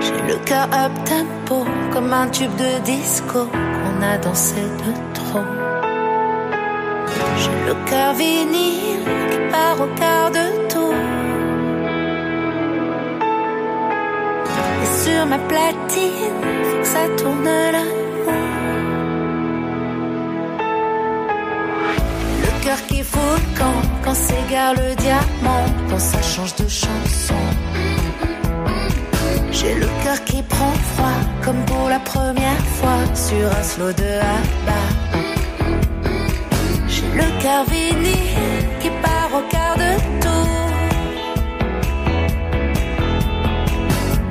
J'ai 0.02 0.34
le 0.34 0.44
cœur 0.44 0.68
up 0.74 0.92
tempo 1.06 1.66
comme 1.94 2.12
un 2.14 2.28
tube 2.30 2.50
de 2.56 2.84
disco 2.84 3.46
qu'on 3.46 4.02
a 4.02 4.18
dansé 4.18 4.56
de 4.56 5.14
trop. 5.14 5.67
Le 7.68 7.74
cœur 7.90 8.14
vinyle 8.14 9.06
qui 9.32 9.40
part 9.52 9.80
au 9.82 9.88
quart 10.00 10.32
de 10.32 10.46
tour. 10.72 10.94
Et 14.84 14.90
sur 15.04 15.26
ma 15.26 15.40
platine, 15.40 16.42
ça 16.84 17.04
tourne 17.18 17.44
l'amour. 17.74 18.34
Le 22.46 22.64
cœur 22.64 22.82
qui 22.88 23.02
fout 23.04 23.42
camp 23.58 23.82
quand 24.04 24.16
s'égare 24.16 24.74
le 24.74 24.96
diamant, 24.96 25.66
quand 25.90 26.00
ça 26.00 26.22
change 26.22 26.56
de 26.56 26.68
chanson. 26.68 27.42
J'ai 29.52 29.74
le 29.74 29.88
cœur 30.04 30.24
qui 30.24 30.44
prend 30.44 30.72
froid 30.94 31.20
comme 31.44 31.64
pour 31.66 31.90
la 31.90 32.00
première 32.00 32.64
fois 32.78 33.00
sur 33.16 33.48
un 33.60 33.64
slow 33.64 33.92
de 33.92 34.20
Abba. 34.20 34.97
Le 37.20 37.42
cœur 37.42 37.64
vinyle 37.66 38.66
qui 38.80 38.90
part 39.04 39.32
au 39.34 39.42
quart 39.50 39.76
de 39.84 39.92
tour. 40.24 40.70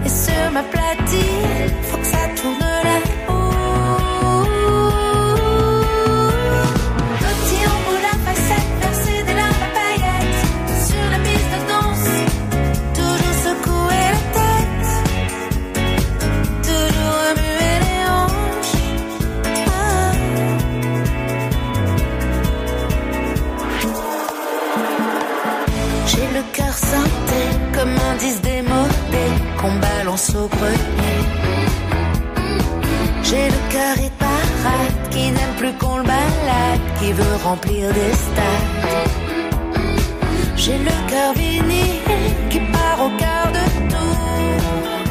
Et 0.04 0.08
sur 0.08 0.44
ma 0.52 0.62
platine, 0.62 1.72
J'ai 33.22 33.48
le 33.48 33.60
cœur 33.70 33.98
et 33.98 34.10
parade 34.18 35.10
qui 35.10 35.30
n'aime 35.30 35.54
plus 35.58 35.74
qu'on 35.74 35.98
le 35.98 36.04
balade, 36.04 36.80
qui 36.98 37.12
veut 37.12 37.36
remplir 37.44 37.92
des 37.92 38.14
stades. 38.14 39.10
J'ai 40.56 40.78
le 40.78 41.10
cœur 41.10 41.34
vinyle 41.34 42.00
qui 42.48 42.60
part 42.60 43.04
au 43.04 43.10
quart 43.18 43.52
de 43.52 43.64
tour. 43.90 45.05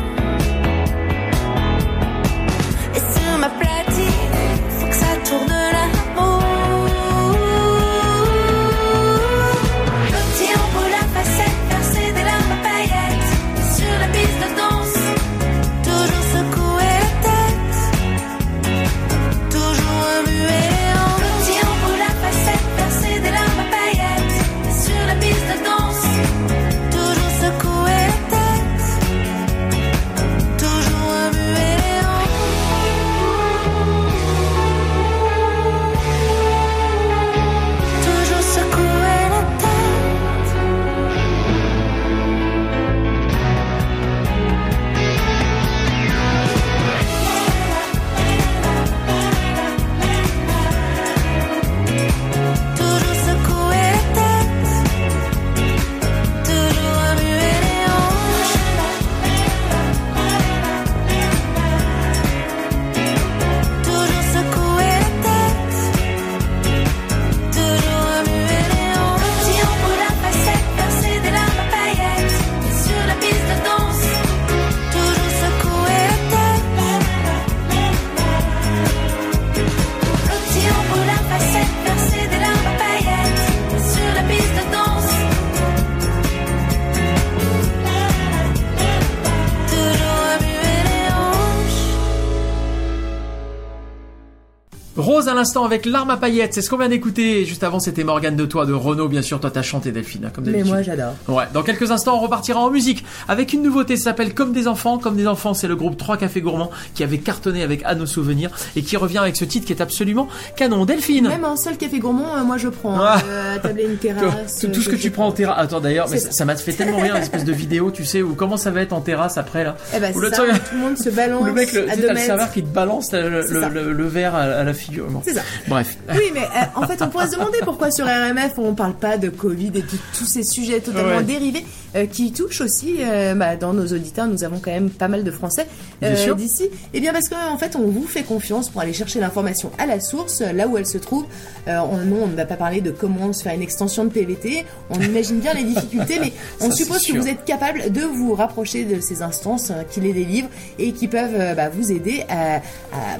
L'instant 95.45 95.63
avec 95.63 95.85
l'arme 95.85 96.09
à 96.09 96.17
paillettes, 96.17 96.55
c'est 96.55 96.63
ce 96.63 96.71
qu'on 96.71 96.79
vient 96.79 96.89
d'écouter. 96.89 97.45
Juste 97.45 97.63
avant, 97.63 97.79
c'était 97.79 98.03
Morgane 98.03 98.35
de 98.35 98.47
Toi 98.47 98.65
de 98.65 98.73
Renault, 98.73 99.07
bien 99.07 99.21
sûr. 99.21 99.39
Toi, 99.39 99.51
t'as 99.51 99.61
chanté 99.61 99.91
Delphine, 99.91 100.25
hein, 100.25 100.31
comme 100.33 100.43
Mais 100.45 100.53
d'habitude. 100.53 100.73
moi, 100.73 100.81
j'adore. 100.81 101.13
Ouais, 101.27 101.43
dans 101.53 101.61
quelques 101.61 101.91
instants, 101.91 102.17
on 102.17 102.19
repartira 102.19 102.59
en 102.59 102.71
musique 102.71 103.05
avec 103.27 103.53
une 103.53 103.61
nouveauté. 103.63 103.95
Ça 103.97 104.05
s'appelle 104.05 104.33
Comme 104.33 104.53
des 104.53 104.67
enfants. 104.67 104.97
Comme 104.97 105.15
des 105.15 105.27
enfants, 105.27 105.53
c'est 105.53 105.67
le 105.67 105.75
groupe 105.75 105.97
3 105.97 106.17
Cafés 106.17 106.41
Gourmands 106.41 106.71
qui 106.93 107.03
avait 107.03 107.17
cartonné 107.17 107.63
avec 107.63 107.81
À 107.85 107.95
nos 107.95 108.05
souvenirs 108.05 108.49
et 108.75 108.81
qui 108.83 108.97
revient 108.97 109.17
avec 109.19 109.35
ce 109.35 109.45
titre 109.45 109.65
qui 109.65 109.73
est 109.73 109.81
absolument 109.81 110.27
canon. 110.55 110.85
Delphine. 110.85 111.27
Même 111.27 111.43
un 111.45 111.55
seul 111.55 111.77
café 111.77 111.99
gourmand, 111.99 112.35
euh, 112.35 112.43
moi 112.43 112.57
je 112.57 112.69
prends. 112.69 112.97
Ah. 112.99 113.21
Euh, 113.27 113.55
à 113.55 113.59
table 113.59 113.79
et 113.79 113.85
une 113.85 113.97
terrasse. 113.97 114.59
tout- 114.61 114.67
tout 114.67 114.81
ce 114.81 114.89
que 114.89 114.95
tu 114.95 115.11
prends 115.11 115.27
en 115.27 115.31
terrasse. 115.31 115.55
Attends 115.59 115.79
d'ailleurs, 115.81 116.07
mais 116.09 116.17
ça 116.19 116.45
m'a 116.45 116.55
fait 116.55 116.73
tellement 116.73 116.99
rire, 116.99 117.15
une 117.15 117.21
espèce 117.21 117.43
de 117.45 117.53
vidéo, 117.53 117.91
tu 117.91 118.05
sais, 118.05 118.21
où 118.21 118.33
comment 118.35 118.57
ça 118.57 118.71
va 118.71 118.81
être 118.81 118.93
en 118.93 119.01
terrasse 119.01 119.37
après 119.37 119.63
là. 119.63 119.75
Eh 119.95 119.99
ben, 119.99 120.11
Où 120.15 120.19
le 120.19 120.29
ça, 120.29 120.37
tout 120.37 120.75
le 120.75 120.79
monde 120.79 120.97
se 120.97 121.09
balance 121.09 121.41
où 121.41 121.45
le 121.45 121.53
mec, 121.53 121.71
le, 121.73 121.89
à 121.89 121.95
deux 121.95 122.15
serveur 122.15 122.51
qui 122.51 122.61
te 122.63 122.67
balance 122.67 123.11
le, 123.11 123.41
C'est 123.47 123.53
le- 123.53 123.61
ça. 123.61 123.69
le- 123.69 123.91
le 123.93 124.07
verre 124.07 124.35
à, 124.35 124.41
à 124.41 124.63
la 124.63 124.73
figure. 124.73 125.05
Bon. 125.09 125.21
C'est 125.23 125.33
ça. 125.33 125.41
Bref. 125.67 125.97
Oui, 126.13 126.31
mais 126.33 126.41
euh, 126.43 126.65
en 126.81 126.87
fait, 126.87 127.01
on 127.01 127.07
pourrait 127.07 127.27
se 127.27 127.33
demander 127.33 127.59
pourquoi 127.63 127.91
sur 127.91 128.05
RMF 128.05 128.53
on 128.57 128.73
parle 128.73 128.93
pas 128.93 129.17
de 129.17 129.29
Covid 129.29 129.67
et 129.67 129.81
de 129.81 129.97
tous 130.17 130.25
ces 130.25 130.43
sujets 130.43 130.79
totalement 130.79 131.17
Ouais. 131.17 131.23
dérivés 131.23 131.65
euh, 131.95 132.05
qui 132.05 132.31
touchent 132.31 132.61
aussi 132.61 132.97
euh, 132.99 133.33
bah, 133.35 133.55
dans 133.55 133.73
nos 133.73 133.85
auditeurs. 133.87 134.27
Nous 134.27 134.43
avons 134.43 134.59
quand 134.59 134.71
même 134.71 134.89
pas 134.89 135.07
mal 135.07 135.23
de 135.23 135.31
Français 135.31 135.67
euh, 136.03 136.33
d'ici. 136.35 136.69
Et 136.93 136.99
bien 136.99 137.13
parce 137.13 137.29
qu'en 137.29 137.57
fait, 137.57 137.75
on 137.75 137.87
vous 137.87 138.05
fait 138.07 138.23
confiance 138.23 138.69
pour 138.69 138.81
aller 138.81 138.93
chercher 138.93 139.19
l'information 139.19 139.71
à 139.77 139.85
la 139.85 139.99
source, 139.99 140.41
là 140.41 140.67
où 140.67 140.77
elle 140.77 140.85
se 140.85 140.97
trouve. 140.97 141.25
Euh, 141.67 141.77
on, 141.79 141.97
non, 141.97 142.23
on 142.23 142.27
ne 142.27 142.35
va 142.35 142.45
pas 142.45 142.55
parler 142.57 142.81
de 142.81 142.91
comment 142.91 143.33
se 143.33 143.43
faire 143.43 143.53
une 143.53 143.61
extension 143.61 144.03
de 144.05 144.09
PVT. 144.09 144.65
On 144.89 144.99
imagine 144.99 145.39
bien 145.39 145.53
les 145.53 145.63
difficultés, 145.73 146.19
mais 146.19 146.33
on 146.61 146.69
Ça, 146.69 146.75
suppose 146.75 147.05
que 147.05 147.17
vous 147.17 147.27
êtes 147.27 147.45
capable 147.45 147.91
de 147.91 148.01
vous 148.01 148.33
rapprocher 148.35 148.85
de 148.85 148.99
ces 149.01 149.21
instances 149.21 149.71
qui 149.91 150.01
les 150.01 150.13
délivrent 150.13 150.49
et 150.79 150.91
qui 150.91 151.07
peuvent 151.07 151.55
bah, 151.55 151.69
vous 151.69 151.91
aider 151.91 152.23
à, 152.29 152.55
à, 152.57 152.59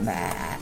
bah, 0.01 0.11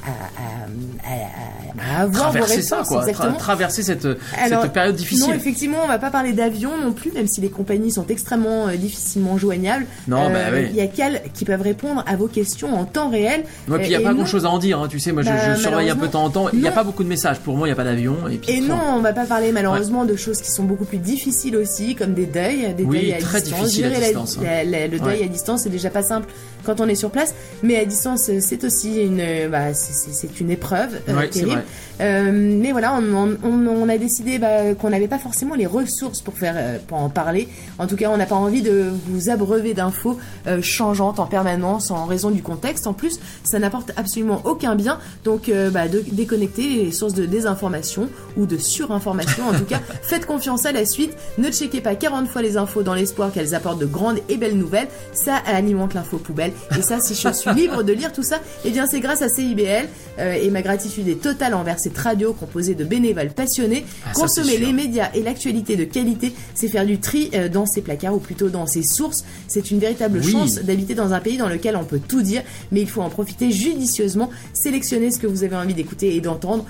à- 0.05 1.09
à- 1.09 2.01
avoir 2.01 2.31
vos 2.31 2.39
Traverser 2.39 2.55
réponses. 2.55 2.67
ça, 2.67 2.83
quoi. 2.87 3.05
Tra- 3.05 3.37
traverser 3.37 3.83
cette, 3.83 4.07
Alors, 4.37 4.63
cette 4.63 4.73
période 4.73 4.95
difficile. 4.95 5.27
Non, 5.27 5.33
effectivement, 5.33 5.77
on 5.83 5.87
va 5.87 5.99
pas 5.99 6.09
parler 6.11 6.33
d'avion 6.33 6.71
non 6.81 6.91
plus, 6.93 7.11
même 7.11 7.27
si 7.27 7.41
les 7.41 7.49
compagnies 7.49 7.91
sont 7.91 8.02
extrêmement 8.09 8.67
euh, 8.67 8.75
difficilement 8.75 9.37
joignables. 9.37 9.85
Non, 10.07 10.29
bah 10.29 10.39
oui. 10.53 10.67
Il 10.71 10.75
y 10.75 10.81
a 10.81 10.87
qu'elles 10.87 11.21
qui 11.33 11.45
peuvent 11.45 11.61
répondre 11.61 12.03
à 12.07 12.15
vos 12.15 12.27
questions 12.27 12.73
en 12.77 12.85
temps 12.85 13.09
réel. 13.09 13.43
Ouais, 13.67 13.77
puis 13.79 13.87
il 13.87 13.89
n'y 13.89 13.95
a 13.95 13.99
pas 14.01 14.09
non- 14.09 14.17
grand 14.17 14.25
chose 14.25 14.45
à 14.45 14.49
en 14.49 14.59
dire, 14.59 14.79
hein. 14.79 14.87
tu 14.89 14.99
sais, 14.99 15.11
moi 15.11 15.23
je, 15.23 15.29
Bah, 15.29 15.55
je 15.55 15.59
surveille 15.61 15.89
un 15.89 15.95
peu 15.95 16.07
de 16.07 16.11
temps 16.11 16.23
en 16.25 16.29
temps, 16.29 16.49
il 16.53 16.59
n'y 16.59 16.67
a 16.67 16.71
pas 16.71 16.83
beaucoup 16.83 17.03
de 17.03 17.09
messages, 17.09 17.39
pour 17.39 17.57
moi 17.57 17.67
il 17.67 17.71
n'y 17.71 17.73
a 17.73 17.75
pas 17.75 17.83
d'avion, 17.83 18.15
et 18.31 18.37
puis 18.37 18.51
Et 18.51 18.57
point. 18.59 18.67
non, 18.75 18.81
on 18.97 18.99
va 19.01 19.13
pas 19.13 19.25
parler 19.25 19.51
malheureusement 19.51 20.05
de 20.05 20.15
choses 20.15 20.41
qui 20.41 20.51
sont 20.51 20.63
beaucoup 20.63 20.85
plus 20.85 20.97
difficiles 20.97 21.55
aussi, 21.57 21.95
comme 21.95 22.13
des 22.13 22.25
deuils, 22.25 22.73
des 22.75 22.83
Oui, 22.83 22.99
deuils 23.01 23.13
à 23.13 23.17
très 23.19 23.41
distance. 23.41 23.61
difficile 23.61 23.85
à 23.85 23.89
Gérer 23.89 24.01
la- 24.01 24.07
distance, 24.07 24.37
hein. 24.39 24.43
la- 24.43 24.63
la- 24.63 24.87
le 24.87 24.99
deuil 24.99 25.23
à 25.23 25.27
distance, 25.27 25.61
c'est 25.63 25.69
déjà 25.69 25.89
pas 25.89 26.03
simple 26.03 26.27
quand 26.65 26.79
on 26.81 26.87
est 26.87 26.95
sur 26.95 27.11
place, 27.11 27.33
mais 27.61 27.77
à 27.77 27.85
distance, 27.85 28.29
c'est 28.39 28.63
aussi 28.63 29.01
une, 29.01 29.19
euh, 29.19 29.49
bah, 29.49 29.73
c'est- 29.73 30.39
une 30.39 30.49
épreuve 30.51 30.99
euh, 31.09 31.15
Ouais, 31.15 31.29
terrible. 31.29 31.63
Euh, 32.01 32.31
mais 32.33 32.71
voilà, 32.71 32.93
on, 32.93 33.13
on- 33.13 33.37
on- 33.43 33.67
on 33.67 33.89
a 33.89 33.97
décidé 33.97 34.39
bah, 34.39 34.73
qu'on 34.79 34.89
n'avait 34.89 35.07
pas 35.07 35.19
forcément 35.19 35.53
les 35.55 35.65
ressources 35.67 36.21
pour 36.21 36.33
faire, 36.35 36.79
pour 36.87 36.97
en 36.97 37.09
parler. 37.09 37.47
En 37.77 37.85
tout 37.87 37.95
cas, 37.95 38.09
on 38.09 38.17
n'a 38.17 38.25
pas 38.25 38.35
envie 38.35 38.61
de 38.61 38.85
vous 39.07 39.29
abreuver 39.29 39.73
d'infos 39.73 40.17
euh, 40.47 40.61
changeantes 40.61 41.19
en 41.19 41.25
permanence 41.25 41.91
en 41.91 42.05
raison 42.05 42.31
du 42.31 42.41
contexte. 42.41 42.87
En 42.87 42.93
plus, 42.93 43.19
ça 43.43 43.59
n'apporte 43.59 43.91
absolument 43.95 44.41
aucun 44.45 44.75
bien. 44.75 44.99
Donc, 45.23 45.51
bah, 45.71 45.87
de 45.87 46.03
déconnecter 46.11 46.63
les 46.85 46.91
sources 46.91 47.13
de 47.13 47.25
désinformation 47.25 48.09
ou 48.37 48.45
de 48.45 48.57
surinformation. 48.57 49.43
En 49.49 49.53
tout 49.53 49.65
cas, 49.65 49.79
faites 50.01 50.25
confiance 50.25 50.65
à 50.65 50.71
la 50.71 50.85
suite. 50.85 51.13
Ne 51.37 51.51
checkez 51.51 51.81
pas 51.81 51.95
40 51.95 52.27
fois 52.27 52.41
les 52.41 52.57
infos 52.57 52.81
dans 52.83 52.93
l'espoir 52.95 53.31
qu'elles 53.31 53.53
apportent 53.53 53.79
de 53.79 53.85
grandes 53.85 54.19
et 54.29 54.37
belles 54.37 54.57
nouvelles. 54.57 54.87
Ça 55.13 55.35
alimente 55.45 55.93
l'info 55.93 56.17
poubelle. 56.17 56.52
Et 56.77 56.81
ça, 56.81 56.99
si 56.99 57.13
je 57.15 57.29
suis 57.33 57.53
libre 57.53 57.83
de 57.83 57.93
lire 57.93 58.11
tout 58.13 58.23
ça, 58.23 58.39
eh 58.65 58.71
bien, 58.71 58.85
c'est 58.87 58.99
grâce 58.99 59.21
à 59.21 59.29
CIBL. 59.29 59.87
euh, 60.19 60.33
et 60.33 60.49
ma 60.49 60.61
gratitude 60.61 61.07
est 61.07 61.21
totale 61.21 61.53
envers 61.53 61.79
cette 61.79 61.97
radio 61.97 62.33
composée 62.33 62.75
de 62.75 62.83
bénévoles 62.83 63.29
passionnés. 63.31 63.85
Ah, 64.05 64.11
Consommer 64.13 64.57
les 64.57 64.73
médias 64.73 65.09
et 65.13 65.21
l'actualité 65.23 65.75
de 65.75 65.83
qualité, 65.85 66.33
c'est 66.53 66.67
faire 66.67 66.85
du 66.85 66.99
tri 66.99 67.29
euh, 67.33 67.49
dans 67.49 67.65
ses 67.65 67.81
placards 67.81 68.13
ou 68.15 68.19
plutôt 68.19 68.49
dans 68.49 68.65
ses 68.67 68.83
sources. 68.83 69.23
C'est 69.47 69.71
une 69.71 69.79
véritable 69.79 70.19
Oui. 70.23 70.31
chance 70.31 70.55
d'habiter 70.55 70.93
dans 70.95 71.13
un 71.13 71.19
pays 71.19 71.37
dans 71.37 71.49
lequel 71.49 71.75
on 71.75 71.83
peut 71.85 71.99
tout 72.05 72.21
dire, 72.21 72.43
mais 72.71 72.81
il 72.81 72.89
faut 72.89 73.01
en 73.01 73.09
profiter 73.09 73.51
judicieusement, 73.51 74.29
sélectionner 74.53 75.11
ce 75.11 75.19
que 75.19 75.27
vous 75.27 75.43
avez 75.43 75.55
envie 75.55 75.73
d'écouter 75.73 76.15
et 76.15 76.21
d'entendre. 76.21 76.65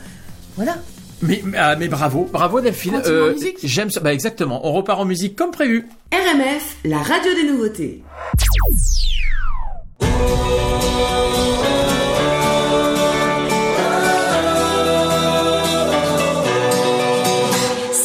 Voilà. 0.56 0.78
Mais, 1.22 1.42
mais, 1.46 1.58
ah, 1.58 1.76
mais 1.78 1.88
bravo, 1.88 2.28
bravo 2.32 2.60
Delphine. 2.60 3.02
Musique. 3.34 3.58
J'aime 3.64 3.90
ça, 3.90 4.02
bah 4.02 4.14
exactement, 4.14 4.68
on 4.68 4.74
repart 4.74 5.00
en 5.00 5.06
musique 5.06 5.36
comme 5.38 5.52
prévu. 5.52 5.88
RMF, 6.12 6.76
la 6.86 6.98
radio 6.98 7.34
des 7.34 7.50
nouveautés. 7.50 8.04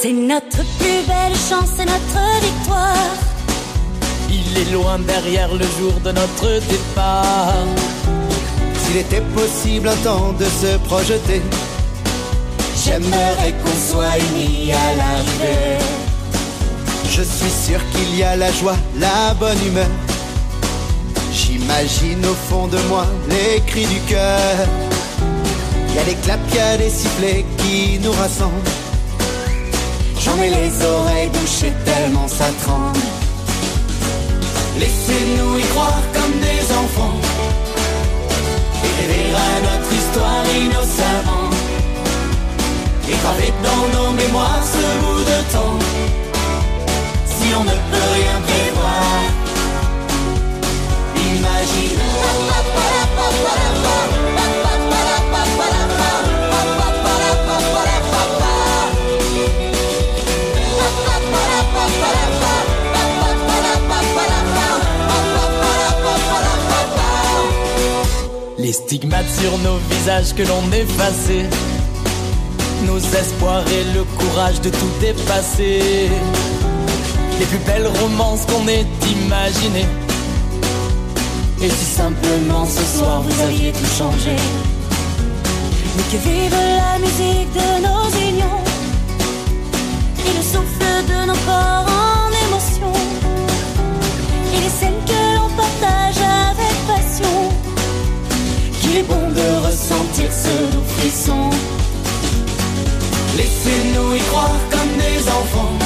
C'est 0.00 0.12
notre 0.12 0.62
plus 0.78 1.02
belle 1.08 1.34
chance, 1.48 1.70
c'est 1.76 1.84
notre 1.84 2.40
victoire. 2.40 3.16
Il 4.30 4.56
est 4.56 4.72
loin 4.72 4.96
derrière 5.00 5.52
le 5.52 5.64
jour 5.76 5.92
de 6.04 6.12
notre 6.12 6.60
départ. 6.68 7.66
S'il 8.80 8.98
était 8.98 9.24
possible 9.34 9.88
un 9.88 9.96
temps 9.96 10.32
de 10.34 10.44
se 10.44 10.76
projeter, 10.86 11.42
J'aimerais 12.84 13.52
qu'on 13.60 13.92
soit 13.92 14.18
unis 14.30 14.70
à 14.72 14.94
l'arrivée. 14.94 15.84
je 17.10 17.22
suis 17.22 17.50
sûr 17.50 17.80
qu'il 17.90 18.16
y 18.16 18.22
a 18.22 18.36
la 18.36 18.52
joie, 18.52 18.76
la 19.00 19.34
bonne 19.34 19.58
humeur. 19.66 19.90
J'imagine 21.32 22.24
au 22.24 22.34
fond 22.48 22.68
de 22.68 22.78
moi 22.88 23.04
les 23.28 23.60
cris 23.62 23.86
du 23.86 24.00
cœur. 24.02 24.54
Il 25.88 25.94
y 25.96 25.98
a 25.98 26.04
des 26.04 26.14
claps, 26.22 26.42
il 26.50 26.56
y 26.56 26.60
a 26.60 26.76
des 26.76 26.88
sifflets 26.88 27.44
qui 27.58 27.98
nous 27.98 28.12
rassemblent. 28.12 28.87
J'en 30.28 30.42
les 30.42 30.84
oreilles 30.84 31.28
bouchées 31.28 31.72
tellement 31.84 32.28
ça 32.28 32.46
tremble. 32.62 32.98
Laissez-nous 34.78 35.58
y 35.58 35.62
croire 35.72 36.02
comme 36.12 36.34
des 36.40 36.62
enfants. 36.82 37.16
Et 38.84 39.06
rêver 39.06 39.34
à 39.34 39.60
notre 39.68 39.92
histoire 40.00 40.44
innocemment. 40.62 41.48
Et 43.08 43.16
graver 43.22 43.52
dans 43.64 43.98
nos 43.98 44.12
mémoires 44.12 44.62
ce 44.62 44.84
bout 45.00 45.20
de 45.20 45.38
temps. 45.54 45.78
Si 47.26 47.54
on 47.54 47.64
ne 47.64 47.76
peut 47.90 48.08
rien 48.14 48.40
prévoir. 48.46 49.38
Les 68.58 68.72
stigmates 68.72 69.30
sur 69.40 69.56
nos 69.58 69.76
visages 69.88 70.34
que 70.34 70.42
l'on 70.42 70.72
effaçait 70.72 71.46
Nos 72.86 72.98
espoirs 72.98 73.62
et 73.68 73.84
le 73.96 74.02
courage 74.02 74.60
de 74.60 74.70
tout 74.70 74.90
dépasser. 75.00 76.08
Les 77.38 77.46
plus 77.46 77.58
belles 77.58 77.86
romances 77.86 78.44
qu'on 78.46 78.66
ait 78.66 78.86
imaginées. 79.12 79.86
Et 81.62 81.70
si 81.70 81.84
simplement 81.84 82.66
ce 82.66 82.98
soir 82.98 83.22
vous 83.22 83.42
aviez 83.42 83.70
tout 83.72 83.96
changé. 83.96 84.34
Mais 85.96 86.02
que 86.10 86.16
vive 86.28 86.52
la 86.52 86.98
musique 86.98 87.52
de 87.52 87.82
nos 87.86 88.28
unions. 88.28 88.62
Et 90.26 90.36
le 90.36 90.42
souffle 90.42 91.04
de 91.08 91.26
nos 91.26 91.38
corps 91.46 91.97
Qu'il 98.98 99.04
est 99.04 99.08
bon 99.08 99.28
de 99.28 99.66
ressentir 99.66 100.28
ce 100.32 100.72
doux 100.72 100.82
frisson. 100.96 101.50
Laissez-nous 103.36 104.14
y 104.14 104.18
croire 104.30 104.58
comme 104.70 104.92
des 104.96 105.20
enfants. 105.28 105.78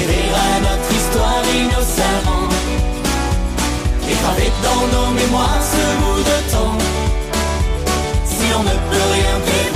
Et 0.00 0.04
à 0.34 0.60
notre 0.60 0.90
histoire 0.92 1.42
innocemment. 1.54 2.48
Et 4.08 4.52
dans 4.62 4.98
nos 4.98 5.10
mémoires 5.12 5.62
ce 5.72 5.84
bout 6.02 6.22
de 6.30 6.38
temps. 6.52 6.78
Si 8.26 8.46
on 8.58 8.62
ne 8.62 8.76
peut 8.90 9.08
rien 9.12 9.40
prévoir 9.46 9.70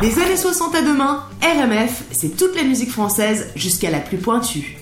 Des 0.00 0.18
années 0.18 0.38
60 0.38 0.74
à 0.76 0.80
demain, 0.80 1.24
RMF, 1.42 2.04
c'est 2.10 2.34
toute 2.34 2.56
la 2.56 2.62
musique 2.62 2.90
française 2.90 3.48
jusqu'à 3.54 3.90
la 3.90 4.00
plus 4.00 4.16
pointue. 4.16 4.79